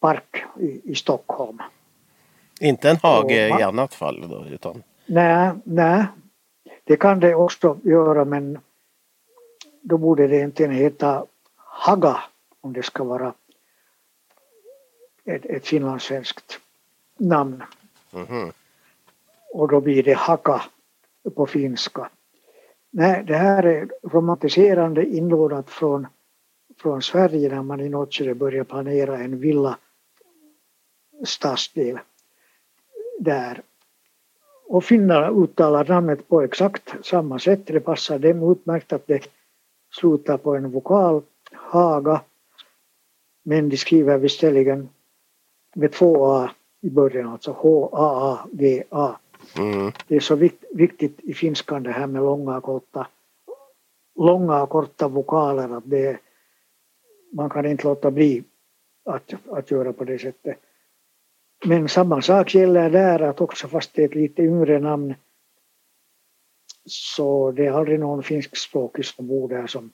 park 0.00 0.44
i, 0.60 0.90
i 0.90 0.94
Stockholm. 0.94 1.58
Inte 2.62 2.90
en 2.90 2.96
hage 2.96 3.48
man, 3.50 3.60
i 3.60 3.62
annat 3.62 3.94
fall 3.94 4.28
då? 4.28 4.44
Utan... 4.50 4.82
Nej, 5.06 5.52
nej, 5.64 6.06
det 6.84 6.96
kan 6.96 7.20
det 7.20 7.34
också 7.34 7.78
göra 7.82 8.24
men 8.24 8.58
då 9.80 9.98
borde 9.98 10.26
det 10.26 10.36
egentligen 10.36 10.72
heta 10.72 11.26
Haga 11.56 12.22
om 12.60 12.72
det 12.72 12.82
ska 12.82 13.04
vara 13.04 13.34
ett, 15.24 15.44
ett 15.44 15.66
finlandssvenskt 15.66 16.60
namn. 17.16 17.62
Mm 18.12 18.26
-hmm. 18.26 18.52
Och 19.52 19.68
då 19.68 19.80
blir 19.80 20.02
det 20.02 20.16
Haka 20.16 20.62
på 21.34 21.46
finska. 21.46 22.10
Nej, 22.90 23.24
det 23.24 23.36
här 23.36 23.62
är 23.62 23.88
romantiserande 24.02 25.06
inlånat 25.06 25.70
från, 25.70 26.06
från 26.78 27.02
Sverige 27.02 27.48
när 27.48 27.62
man 27.62 27.80
i 27.80 28.06
skede 28.10 28.34
började 28.34 28.64
planera 28.64 29.18
en 29.18 29.40
villa 29.40 29.78
stadsdel 31.24 31.98
där. 33.22 33.62
Och 34.68 34.84
finnarna 34.84 35.30
uttalar 35.30 35.84
namnet 35.84 36.28
på 36.28 36.42
exakt 36.42 37.06
samma 37.06 37.38
sätt. 37.38 37.66
Det 37.66 37.80
passar 37.80 38.18
dem 38.18 38.52
utmärkt 38.52 38.92
att 38.92 39.06
det 39.06 39.28
slutar 39.90 40.38
på 40.38 40.56
en 40.56 40.70
vokal, 40.70 41.22
Haga, 41.52 42.20
men 43.42 43.68
de 43.68 43.76
skriver 43.76 44.18
visserligen 44.18 44.88
med 45.74 45.92
två 45.92 46.26
A 46.26 46.50
i 46.80 46.90
början, 46.90 47.28
alltså 47.28 47.52
H-A-A-G-A. 47.52 49.16
Mm. 49.58 49.92
Det 50.06 50.16
är 50.16 50.20
så 50.20 50.34
viktigt 50.70 51.20
i 51.20 51.34
finskan 51.34 51.82
det 51.82 51.92
här 51.92 52.06
med 52.06 52.22
långa 52.22 52.56
och 52.56 52.62
korta, 52.62 53.06
långa 54.18 54.62
och 54.62 54.70
korta 54.70 55.08
vokaler 55.08 55.76
att 55.76 55.84
det, 55.86 56.18
man 57.32 57.50
kan 57.50 57.66
inte 57.66 57.84
låta 57.84 58.10
bli 58.10 58.44
att, 59.04 59.34
att 59.50 59.70
göra 59.70 59.92
på 59.92 60.04
det 60.04 60.18
sättet. 60.18 60.58
Men 61.64 61.88
samma 61.88 62.22
sak 62.22 62.54
gäller 62.54 62.90
där 62.90 63.20
att 63.20 63.40
också 63.40 63.68
fast 63.68 63.94
det 63.94 64.02
är 64.02 64.06
ett 64.06 64.14
lite 64.14 64.42
yngre 64.42 64.78
namn 64.78 65.14
så 66.86 67.52
det 67.52 67.66
är 67.66 67.72
aldrig 67.72 68.00
någon 68.00 68.22
finskspråkig 68.22 69.04
som 69.04 69.26
bor 69.26 69.48
där 69.48 69.66
som 69.66 69.92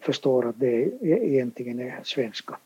förstår 0.00 0.48
att 0.48 0.60
det 0.60 0.92
egentligen 1.02 1.80
är 1.80 2.00
svenska. 2.04 2.56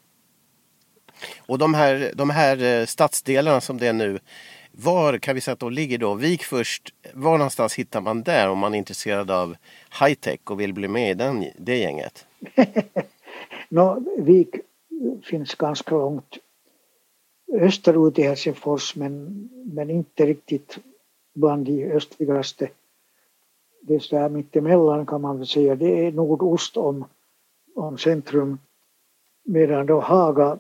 Och 1.46 1.58
de 1.58 1.74
här, 1.74 2.12
de 2.14 2.30
här 2.30 2.62
eh, 2.62 2.86
stadsdelarna 2.86 3.60
som 3.60 3.78
det 3.78 3.86
är 3.86 3.92
nu, 3.92 4.18
var 4.72 5.18
kan 5.18 5.34
vi 5.34 5.40
säga 5.40 5.52
att 5.52 5.58
de 5.58 5.72
ligger 5.72 5.98
då? 5.98 6.14
Vik 6.14 6.44
först, 6.44 6.94
var 7.12 7.38
någonstans 7.38 7.74
hittar 7.74 8.00
man 8.00 8.22
där 8.22 8.48
om 8.48 8.58
man 8.58 8.74
är 8.74 8.78
intresserad 8.78 9.30
av 9.30 9.56
high-tech 10.00 10.40
och 10.44 10.60
vill 10.60 10.74
bli 10.74 10.88
med 10.88 11.10
i 11.10 11.14
den, 11.14 11.44
det 11.58 11.78
gänget? 11.78 12.26
no, 13.68 14.04
Vik 14.18 14.54
finns 15.24 15.54
ganska 15.54 15.94
långt 15.94 16.38
österut 17.54 18.18
i 18.18 18.22
Helsingfors 18.22 18.96
men, 18.96 19.48
men 19.64 19.90
inte 19.90 20.26
riktigt 20.26 20.78
bland 21.34 21.66
de 21.66 21.84
östligaste. 21.84 22.70
Det 23.82 23.94
är 23.94 23.98
så 23.98 24.16
där 24.16 24.28
mittemellan 24.28 25.06
kan 25.06 25.20
man 25.20 25.38
väl 25.38 25.46
säga, 25.46 25.74
det 25.74 26.06
är 26.06 26.12
nordost 26.12 26.76
om, 26.76 27.04
om 27.74 27.98
centrum 27.98 28.58
medan 29.44 29.86
då 29.86 30.00
Haga 30.00 30.58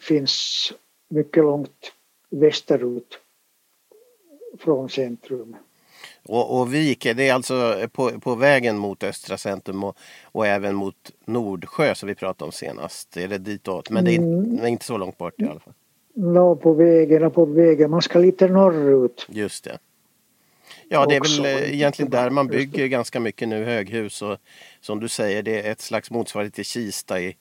finns 0.00 0.72
mycket 1.08 1.42
långt 1.42 1.92
västerut 2.30 3.18
från 4.58 4.88
centrum. 4.88 5.56
Och, 6.22 6.60
och 6.60 6.74
Vike, 6.74 7.14
det 7.14 7.28
är 7.28 7.34
alltså 7.34 7.88
på, 7.92 8.20
på 8.20 8.34
vägen 8.34 8.78
mot 8.78 9.02
östra 9.02 9.38
centrum 9.38 9.84
och, 9.84 9.96
och 10.22 10.46
även 10.46 10.74
mot 10.74 11.10
Nordsjö 11.24 11.94
som 11.94 12.06
vi 12.06 12.14
pratade 12.14 12.46
om 12.46 12.52
senast. 12.52 13.16
Är 13.16 13.28
det 13.28 13.38
ditåt? 13.38 13.90
Men 13.90 14.04
det 14.04 14.14
är, 14.14 14.18
mm. 14.18 14.66
inte 14.66 14.84
så 14.84 14.98
långt 14.98 15.18
bort 15.18 15.40
i 15.40 15.44
alla 15.44 15.60
fall. 15.60 15.74
Nå, 16.14 16.56
på 16.56 16.72
vägen 16.72 17.24
och 17.24 17.34
på 17.34 17.44
vägen. 17.44 17.90
Man 17.90 18.02
ska 18.02 18.18
lite 18.18 18.48
norrut. 18.48 19.26
Just 19.28 19.64
det. 19.64 19.78
Ja, 20.88 21.06
det 21.06 21.16
är 21.16 21.20
väl 21.20 21.44
eh, 21.44 21.74
egentligen 21.74 22.10
där 22.10 22.30
man 22.30 22.46
bygger 22.46 22.86
ganska 22.86 23.20
mycket 23.20 23.48
nu, 23.48 23.64
höghus. 23.64 24.22
Och 24.22 24.38
som 24.80 25.00
du 25.00 25.08
säger, 25.08 25.42
det 25.42 25.66
är 25.66 25.72
ett 25.72 25.80
slags 25.80 26.10
motsvarighet 26.10 26.54
till 26.54 26.64
Kista 26.64 27.20
i, 27.20 27.36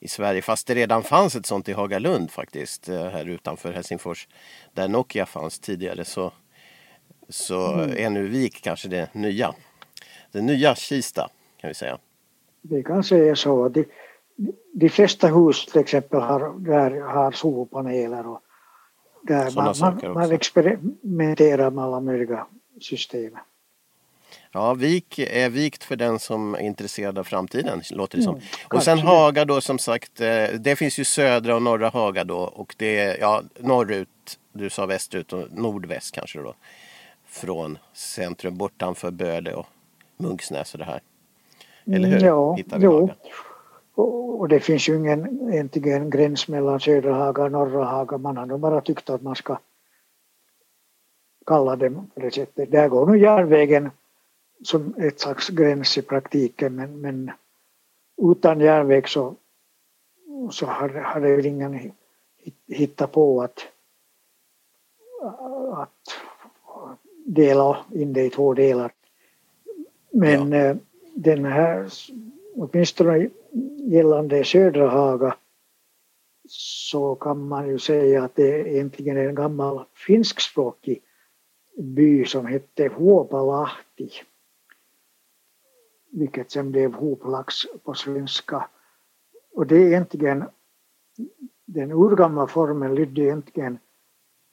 i 0.00 0.08
Sverige. 0.08 0.42
Fast 0.42 0.66
det 0.66 0.74
redan 0.74 1.02
fanns 1.02 1.36
ett 1.36 1.46
sånt 1.46 1.68
i 1.68 1.72
Hagalund 1.72 2.30
faktiskt, 2.30 2.88
eh, 2.88 3.06
här 3.06 3.28
utanför 3.28 3.72
Helsingfors. 3.72 4.28
Där 4.72 4.88
Nokia 4.88 5.26
fanns 5.26 5.58
tidigare. 5.58 6.04
Så, 6.04 6.32
så 7.28 7.72
mm. 7.72 7.96
är 7.96 8.10
nu 8.10 8.28
Vik 8.28 8.62
kanske 8.62 8.88
det 8.88 9.14
nya. 9.14 9.54
Det 10.32 10.40
nya 10.40 10.74
Kista 10.74 11.28
kan 11.60 11.68
vi 11.68 11.74
säga. 11.74 11.98
Det 12.62 12.82
kanske 12.82 13.16
är 13.16 13.34
så. 13.34 13.68
De, 13.68 13.84
de 14.74 14.88
flesta 14.88 15.28
hus 15.28 15.66
till 15.66 15.80
exempel 15.80 16.20
har, 16.20 16.58
där 16.58 17.00
har 17.00 17.32
solpaneler 17.32 18.26
och 18.26 18.40
där 19.22 19.50
man, 19.54 19.74
man, 19.80 20.12
man 20.14 20.32
experimenterar 20.32 21.70
med 21.70 21.84
alla 21.84 22.00
möjliga 22.00 22.46
system. 22.80 23.38
Ja, 24.52 24.74
Vik 24.74 25.18
är 25.18 25.50
vikt 25.50 25.84
för 25.84 25.96
den 25.96 26.18
som 26.18 26.54
är 26.54 26.60
intresserad 26.60 27.18
av 27.18 27.24
framtiden, 27.24 27.82
låter 27.90 28.18
det 28.18 28.24
som. 28.24 28.34
Mm, 28.34 28.46
och 28.70 28.82
sen 28.82 28.98
Haga 28.98 29.44
då 29.44 29.60
som 29.60 29.78
sagt, 29.78 30.20
eh, 30.20 30.44
det 30.58 30.76
finns 30.76 30.98
ju 30.98 31.04
södra 31.04 31.54
och 31.56 31.62
norra 31.62 31.88
Haga 31.88 32.24
då 32.24 32.38
och 32.38 32.74
det 32.78 32.98
är 32.98 33.20
ja, 33.20 33.42
norrut, 33.58 34.38
du 34.52 34.70
sa 34.70 34.86
västerut 34.86 35.32
och 35.32 35.46
nordväst 35.52 36.14
kanske 36.14 36.38
då. 36.38 36.54
Från 37.26 37.78
centrum 37.92 38.56
bortanför 38.56 39.10
Böle 39.10 39.54
och 39.54 39.66
Munksnäs 40.16 40.72
och 40.72 40.78
det 40.78 40.84
här. 40.84 41.00
Eller 41.86 42.08
hur? 42.08 42.20
Ja, 42.20 42.54
Hittar 42.54 42.78
vi 42.78 42.84
jo. 42.84 42.92
Och, 42.92 43.10
och 43.96 44.48
det 44.48 44.60
finns 44.60 44.88
ju 44.88 44.96
ingen 44.96 45.50
egentligen 45.52 46.10
gräns 46.10 46.48
mellan 46.48 46.80
södra 46.80 47.14
Haga 47.14 47.42
och 47.42 47.52
norra 47.52 47.84
Haga. 47.84 48.18
Man 48.18 48.36
har 48.36 48.46
nog 48.46 48.60
bara 48.60 48.80
tyckt 48.80 49.10
att 49.10 49.22
man 49.22 49.36
ska 49.36 49.58
kalla 51.46 51.76
dem 51.76 52.10
på 52.14 52.20
det 52.20 52.34
sättet. 52.34 52.70
Där 52.70 52.88
går 52.88 53.06
nu 53.06 53.18
järnvägen 53.18 53.90
som 54.62 54.94
ett 54.98 55.20
slags 55.20 55.48
gräns 55.48 55.98
i 55.98 56.02
praktiken 56.02 56.74
men, 56.74 57.00
men 57.00 57.30
utan 58.22 58.60
järnväg 58.60 59.08
så, 59.08 59.34
så 60.50 60.66
har, 60.66 60.88
har 60.88 61.20
det 61.20 61.36
väl 61.36 61.46
ingen 61.46 61.92
hittat 62.68 63.12
på 63.12 63.42
att, 63.42 63.66
att 65.72 66.16
dela 67.26 67.78
in 67.92 68.12
det 68.12 68.24
i 68.24 68.30
två 68.30 68.54
delar. 68.54 68.92
Men 70.10 70.52
ja. 70.52 70.58
Eh, 70.58 70.76
den 71.14 71.44
här, 71.44 71.88
åtminstone 72.54 73.28
gällande 73.92 74.44
södra 74.44 74.88
Haga 74.88 75.36
så 76.48 77.14
kan 77.14 77.48
man 77.48 77.68
ju 77.68 77.78
säga 77.78 78.24
att 78.24 78.36
det 78.36 78.68
egentligen 78.68 79.16
är 79.16 79.28
en 79.28 79.34
gammal 79.34 79.84
finskspråkig 80.06 81.02
by 81.78 82.24
som 82.24 82.46
hette 82.46 82.88
Huopalahti 82.88 84.10
vilket 86.16 86.50
sen 86.50 86.70
blev 86.72 86.92
Hoplax 86.92 87.54
på 87.84 87.94
svenska. 87.94 88.68
Och 89.54 89.66
det 89.66 89.76
är 89.76 89.86
egentligen 89.86 90.44
den 91.64 91.92
urgamla 91.92 92.46
formen 92.46 92.94
lydde 92.94 93.22
egentligen 93.22 93.78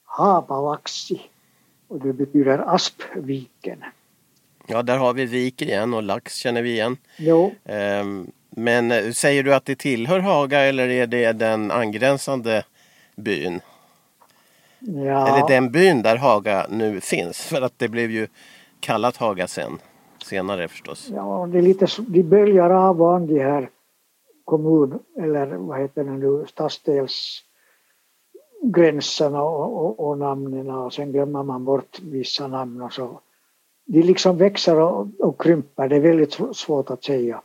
Hapalaxi 0.03 1.21
och 1.87 1.99
det 1.99 2.13
betyder 2.13 2.75
aspviken. 2.75 3.83
Ja, 4.67 4.83
där 4.83 4.97
har 4.97 5.13
vi 5.13 5.25
vik 5.25 5.61
igen 5.61 5.93
och 5.93 6.03
lax 6.03 6.35
känner 6.35 6.61
vi 6.61 6.71
igen. 6.71 6.97
Jo. 7.17 7.55
Ehm, 7.63 8.31
men 8.55 8.91
eh, 8.91 9.11
säger 9.11 9.43
du 9.43 9.55
att 9.55 9.65
det 9.65 9.75
tillhör 9.75 10.19
Haga 10.19 10.59
eller 10.59 10.89
är 10.89 11.07
det 11.07 11.31
den 11.31 11.71
angränsande 11.71 12.63
byn? 13.15 13.61
Ja. 14.79 15.27
Eller 15.27 15.47
den 15.47 15.71
byn 15.71 16.01
där 16.01 16.15
Haga 16.15 16.67
nu 16.69 17.01
finns. 17.01 17.45
För 17.45 17.61
att 17.61 17.79
det 17.79 17.87
blev 17.87 18.11
ju 18.11 18.27
kallat 18.79 19.17
Haga 19.17 19.47
sen. 19.47 19.79
Senare 20.23 20.67
förstås. 20.67 21.09
Ja, 21.13 21.49
det 21.51 21.57
är 21.57 21.61
lite, 21.61 21.87
de 22.07 22.23
böljar 22.23 22.69
av 22.69 23.01
an 23.01 23.27
de 23.27 23.39
här 23.39 23.69
kommun 24.45 24.99
eller 25.17 25.45
vad 25.45 25.79
heter 25.79 26.03
det 26.03 26.11
nu, 26.11 26.45
stadsdelsgränserna 26.47 29.43
och, 29.43 29.85
och, 29.85 30.09
och 30.09 30.17
namnen 30.17 30.69
och 30.69 30.93
sen 30.93 31.11
glömmer 31.11 31.43
man 31.43 31.65
bort 31.65 31.99
vissa 32.01 32.47
namn 32.47 32.81
och 32.81 32.93
så. 32.93 33.19
De 33.85 34.01
liksom 34.01 34.37
växer 34.37 34.79
och, 34.79 35.07
och 35.19 35.41
krymper, 35.41 35.89
det 35.89 35.95
är 35.95 35.99
väldigt 35.99 36.39
svårt 36.53 36.89
att 36.89 37.03
säga. 37.03 37.41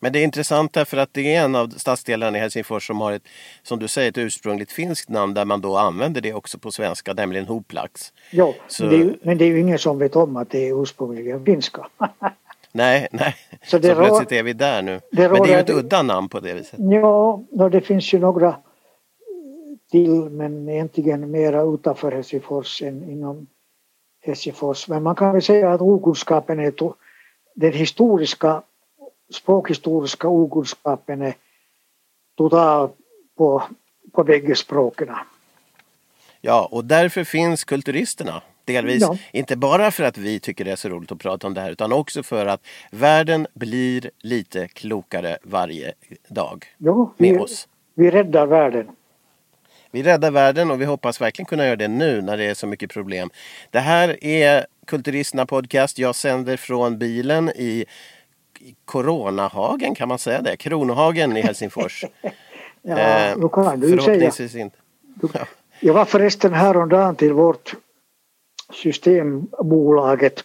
Men 0.00 0.12
det 0.12 0.18
är 0.18 0.24
intressant 0.24 0.72
därför 0.72 0.96
att 0.96 1.14
det 1.14 1.34
är 1.34 1.44
en 1.44 1.54
av 1.54 1.68
stadsdelarna 1.68 2.38
i 2.38 2.40
Helsingfors 2.40 2.86
som 2.86 3.00
har 3.00 3.12
ett, 3.12 3.22
som 3.62 3.78
du 3.78 3.88
säger, 3.88 4.08
ett 4.08 4.18
ursprungligt 4.18 4.72
finskt 4.72 5.08
namn 5.08 5.34
där 5.34 5.44
man 5.44 5.60
då 5.60 5.76
använder 5.76 6.20
det 6.20 6.34
också 6.34 6.58
på 6.58 6.70
svenska, 6.70 7.12
nämligen 7.12 7.46
Hoplax. 7.46 8.12
Ja, 8.30 8.54
Så... 8.68 8.84
men, 8.84 8.90
det 8.90 8.96
är, 8.96 9.16
men 9.22 9.38
det 9.38 9.44
är 9.44 9.48
ju 9.48 9.60
ingen 9.60 9.78
som 9.78 9.98
vet 9.98 10.16
om 10.16 10.36
att 10.36 10.50
det 10.50 10.68
är 10.68 10.82
ursprungligen 10.82 11.44
finska. 11.44 11.86
nej, 12.72 13.08
nej. 13.12 13.34
Så, 13.66 13.78
det 13.78 13.88
Så 13.88 13.94
plötsligt 13.94 14.32
är 14.32 14.42
vi 14.42 14.52
där 14.52 14.82
nu. 14.82 15.00
Det 15.12 15.28
men 15.28 15.42
det 15.42 15.52
är 15.52 15.54
ju 15.54 15.60
ett 15.60 15.70
udda 15.70 16.02
namn 16.02 16.28
på 16.28 16.40
det 16.40 16.54
viset. 16.54 16.78
Ja, 16.78 17.44
det 17.70 17.80
finns 17.80 18.14
ju 18.14 18.18
några 18.18 18.56
till 19.90 20.30
men 20.30 20.68
egentligen 20.68 21.30
mera 21.30 21.62
utanför 21.62 22.12
Helsingfors 22.12 22.82
än 22.82 23.10
inom 23.10 23.46
Helsingfors. 24.20 24.88
Men 24.88 25.02
man 25.02 25.14
kan 25.14 25.32
väl 25.32 25.42
säga 25.42 25.72
att 25.72 25.80
okunskapen 25.80 26.60
är 26.60 26.72
den 27.54 27.72
historiska 27.72 28.62
språkhistoriska 29.32 30.28
okunskapen 30.28 31.22
är 31.22 31.34
total 32.36 32.90
på, 33.36 33.62
på 34.12 34.24
bägge 34.24 34.54
språken. 34.54 35.08
Ja, 36.40 36.68
och 36.72 36.84
därför 36.84 37.24
finns 37.24 37.64
kulturisterna. 37.64 38.42
Delvis, 38.64 39.02
ja. 39.02 39.16
inte 39.32 39.56
bara 39.56 39.90
för 39.90 40.04
att 40.04 40.18
vi 40.18 40.40
tycker 40.40 40.64
det 40.64 40.70
är 40.70 40.76
så 40.76 40.88
roligt 40.88 41.12
att 41.12 41.18
prata 41.18 41.46
om 41.46 41.54
det 41.54 41.60
här 41.60 41.70
utan 41.70 41.92
också 41.92 42.22
för 42.22 42.46
att 42.46 42.66
världen 42.90 43.46
blir 43.54 44.10
lite 44.18 44.68
klokare 44.68 45.38
varje 45.42 45.92
dag 46.28 46.64
ja, 46.78 47.14
med 47.16 47.34
vi, 47.34 47.38
oss. 47.38 47.68
Vi 47.94 48.10
räddar 48.10 48.46
världen. 48.46 48.86
Vi 49.90 50.02
räddar 50.02 50.30
världen 50.30 50.70
och 50.70 50.80
vi 50.80 50.84
hoppas 50.84 51.20
verkligen 51.20 51.46
kunna 51.46 51.64
göra 51.64 51.76
det 51.76 51.88
nu 51.88 52.22
när 52.22 52.36
det 52.36 52.44
är 52.44 52.54
så 52.54 52.66
mycket 52.66 52.90
problem. 52.90 53.30
Det 53.70 53.80
här 53.80 54.24
är 54.24 54.66
Kulturisterna 54.86 55.46
Podcast. 55.46 55.98
Jag 55.98 56.14
sänder 56.14 56.56
från 56.56 56.98
bilen 56.98 57.48
i 57.48 57.84
Coronahagen, 58.84 59.94
kan 59.94 60.08
man 60.08 60.18
säga 60.18 60.42
det? 60.42 60.56
Kronohagen 60.56 61.36
i 61.36 61.40
Helsingfors. 61.40 62.04
ja, 62.82 62.98
eh, 62.98 63.38
då 63.38 63.48
kan 63.48 63.80
du 63.80 63.88
förhoppningsvis 63.88 64.52
säga. 64.52 64.64
inte. 64.64 64.76
Ja. 65.34 65.46
Jag 65.80 65.94
var 65.94 66.04
förresten 66.04 66.52
häromdagen 66.52 67.16
till 67.16 67.32
vårt 67.32 67.74
systembolaget 68.72 70.44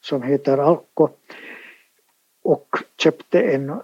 som 0.00 0.22
heter 0.22 0.58
Alko 0.58 1.08
och 2.42 2.76
köpte 2.98 3.40
en 3.40 3.80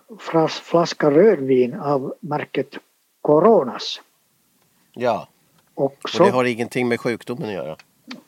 flaska 0.62 1.10
rödvin 1.10 1.74
av 1.74 2.14
märket 2.20 2.78
Coronas. 3.22 4.00
Ja, 4.92 5.28
och, 5.74 5.96
så, 6.08 6.22
och 6.22 6.26
det 6.26 6.32
har 6.32 6.44
ingenting 6.44 6.88
med 6.88 7.00
sjukdomen 7.00 7.48
att 7.48 7.54
göra. 7.54 7.76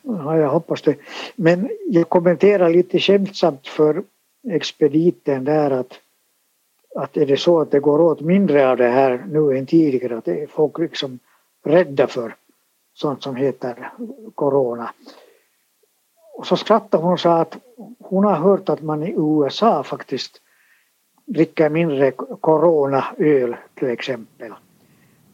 Ja, 0.03 0.39
jag 0.39 0.49
hoppas 0.49 0.83
det. 0.83 0.97
Men 1.37 1.71
jag 1.87 2.09
kommenterar 2.09 2.71
lite 2.71 2.99
skämtsamt 2.99 3.67
för 3.67 4.03
expediten 4.49 5.45
där 5.45 5.71
att, 5.71 6.01
att 6.95 7.17
är 7.17 7.27
det 7.27 7.37
så 7.37 7.61
att 7.61 7.71
det 7.71 7.81
går 7.81 8.01
åt 8.01 8.21
mindre 8.21 8.71
av 8.71 8.77
det 8.77 8.89
här 8.89 9.27
nu 9.29 9.59
än 9.59 9.67
tidigare, 9.67 10.19
att 10.19 10.29
är 10.29 10.47
folk 10.47 10.79
liksom 10.79 11.19
rädda 11.65 12.07
för, 12.07 12.35
sånt 12.95 13.23
som 13.23 13.37
heter 13.37 13.93
corona. 14.35 14.95
Och 16.35 16.47
så 16.47 16.57
skrattade 16.57 17.03
hon 17.03 17.13
och 17.13 17.21
sa 17.21 17.41
att 17.41 17.57
hon 17.99 18.25
har 18.25 18.37
hört 18.37 18.69
att 18.69 18.83
man 18.83 19.03
i 19.03 19.15
USA 19.17 19.83
faktiskt 19.83 20.41
dricker 21.25 21.71
mindre 21.71 22.11
coronaöl 22.41 23.57
till 23.75 23.89
exempel. 23.89 24.55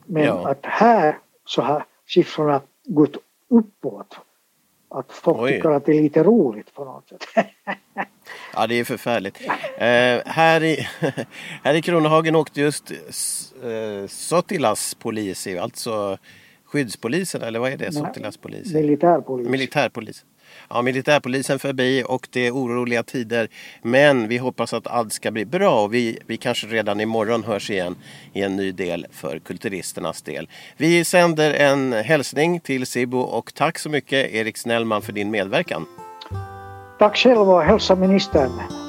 Men 0.07 0.24
ja. 0.24 0.50
att 0.50 0.59
här 0.62 1.18
så 1.44 1.62
har 1.62 1.84
siffrorna 2.07 2.61
gått 2.84 3.16
uppåt. 3.48 4.18
Att 4.88 5.12
folk 5.12 5.40
Oj. 5.40 5.52
tycker 5.52 5.70
att 5.70 5.84
det 5.84 5.98
är 5.98 6.02
lite 6.02 6.22
roligt 6.22 6.74
på 6.74 6.84
något 6.84 7.09
sätt. 7.09 7.24
ja 8.57 8.66
det 8.66 8.74
är 8.74 8.84
förfärligt. 8.84 9.40
Eh, 9.78 10.32
här, 10.32 10.62
i, 10.62 10.88
här 11.62 11.74
i 11.74 11.82
Kronohagen 11.82 12.36
åkte 12.36 12.61
just 12.61 12.90
eh, 12.90 14.07
Sotilas 14.09 14.94
polis, 14.94 15.46
alltså 15.61 16.18
skyddspolisen 16.64 17.42
eller 17.42 17.59
vad 17.59 17.72
är 17.72 17.76
det? 17.76 17.92
Sotilas 17.92 18.36
polis? 18.36 18.74
Militärpolis. 18.74 19.48
Militärpolis 19.48 20.24
ja, 20.70 20.82
militärpolisen 20.82 21.59
förbi 21.59 22.05
och 22.07 22.28
det 22.30 22.46
är 22.46 22.50
oroliga 22.50 23.02
tider. 23.02 23.48
Men 23.82 24.28
vi 24.28 24.38
hoppas 24.38 24.72
att 24.72 24.86
allt 24.86 25.12
ska 25.12 25.30
bli 25.30 25.44
bra 25.44 25.82
och 25.82 25.94
vi, 25.94 26.18
vi 26.26 26.36
kanske 26.36 26.66
redan 26.66 27.00
imorgon 27.00 27.44
hörs 27.44 27.70
igen 27.70 27.96
i 28.32 28.42
en 28.42 28.57
ny 28.57 28.72
del 28.72 29.07
för 29.11 29.38
kulturisternas 29.38 30.22
del. 30.22 30.48
Vi 30.76 31.05
sänder 31.05 31.55
en 31.55 31.92
hälsning 31.92 32.61
till 32.61 32.86
Sibo 32.86 33.18
och 33.18 33.55
tack 33.55 33.78
så 33.78 33.88
mycket 33.88 34.34
Erik 34.34 34.57
Snellman 34.57 35.02
för 35.02 35.12
din 35.12 35.30
medverkan. 35.30 35.86
Tack 36.99 37.16
själv 37.16 37.51
och 37.51 37.62
hälsa 37.62 37.95
ministern. 37.95 38.84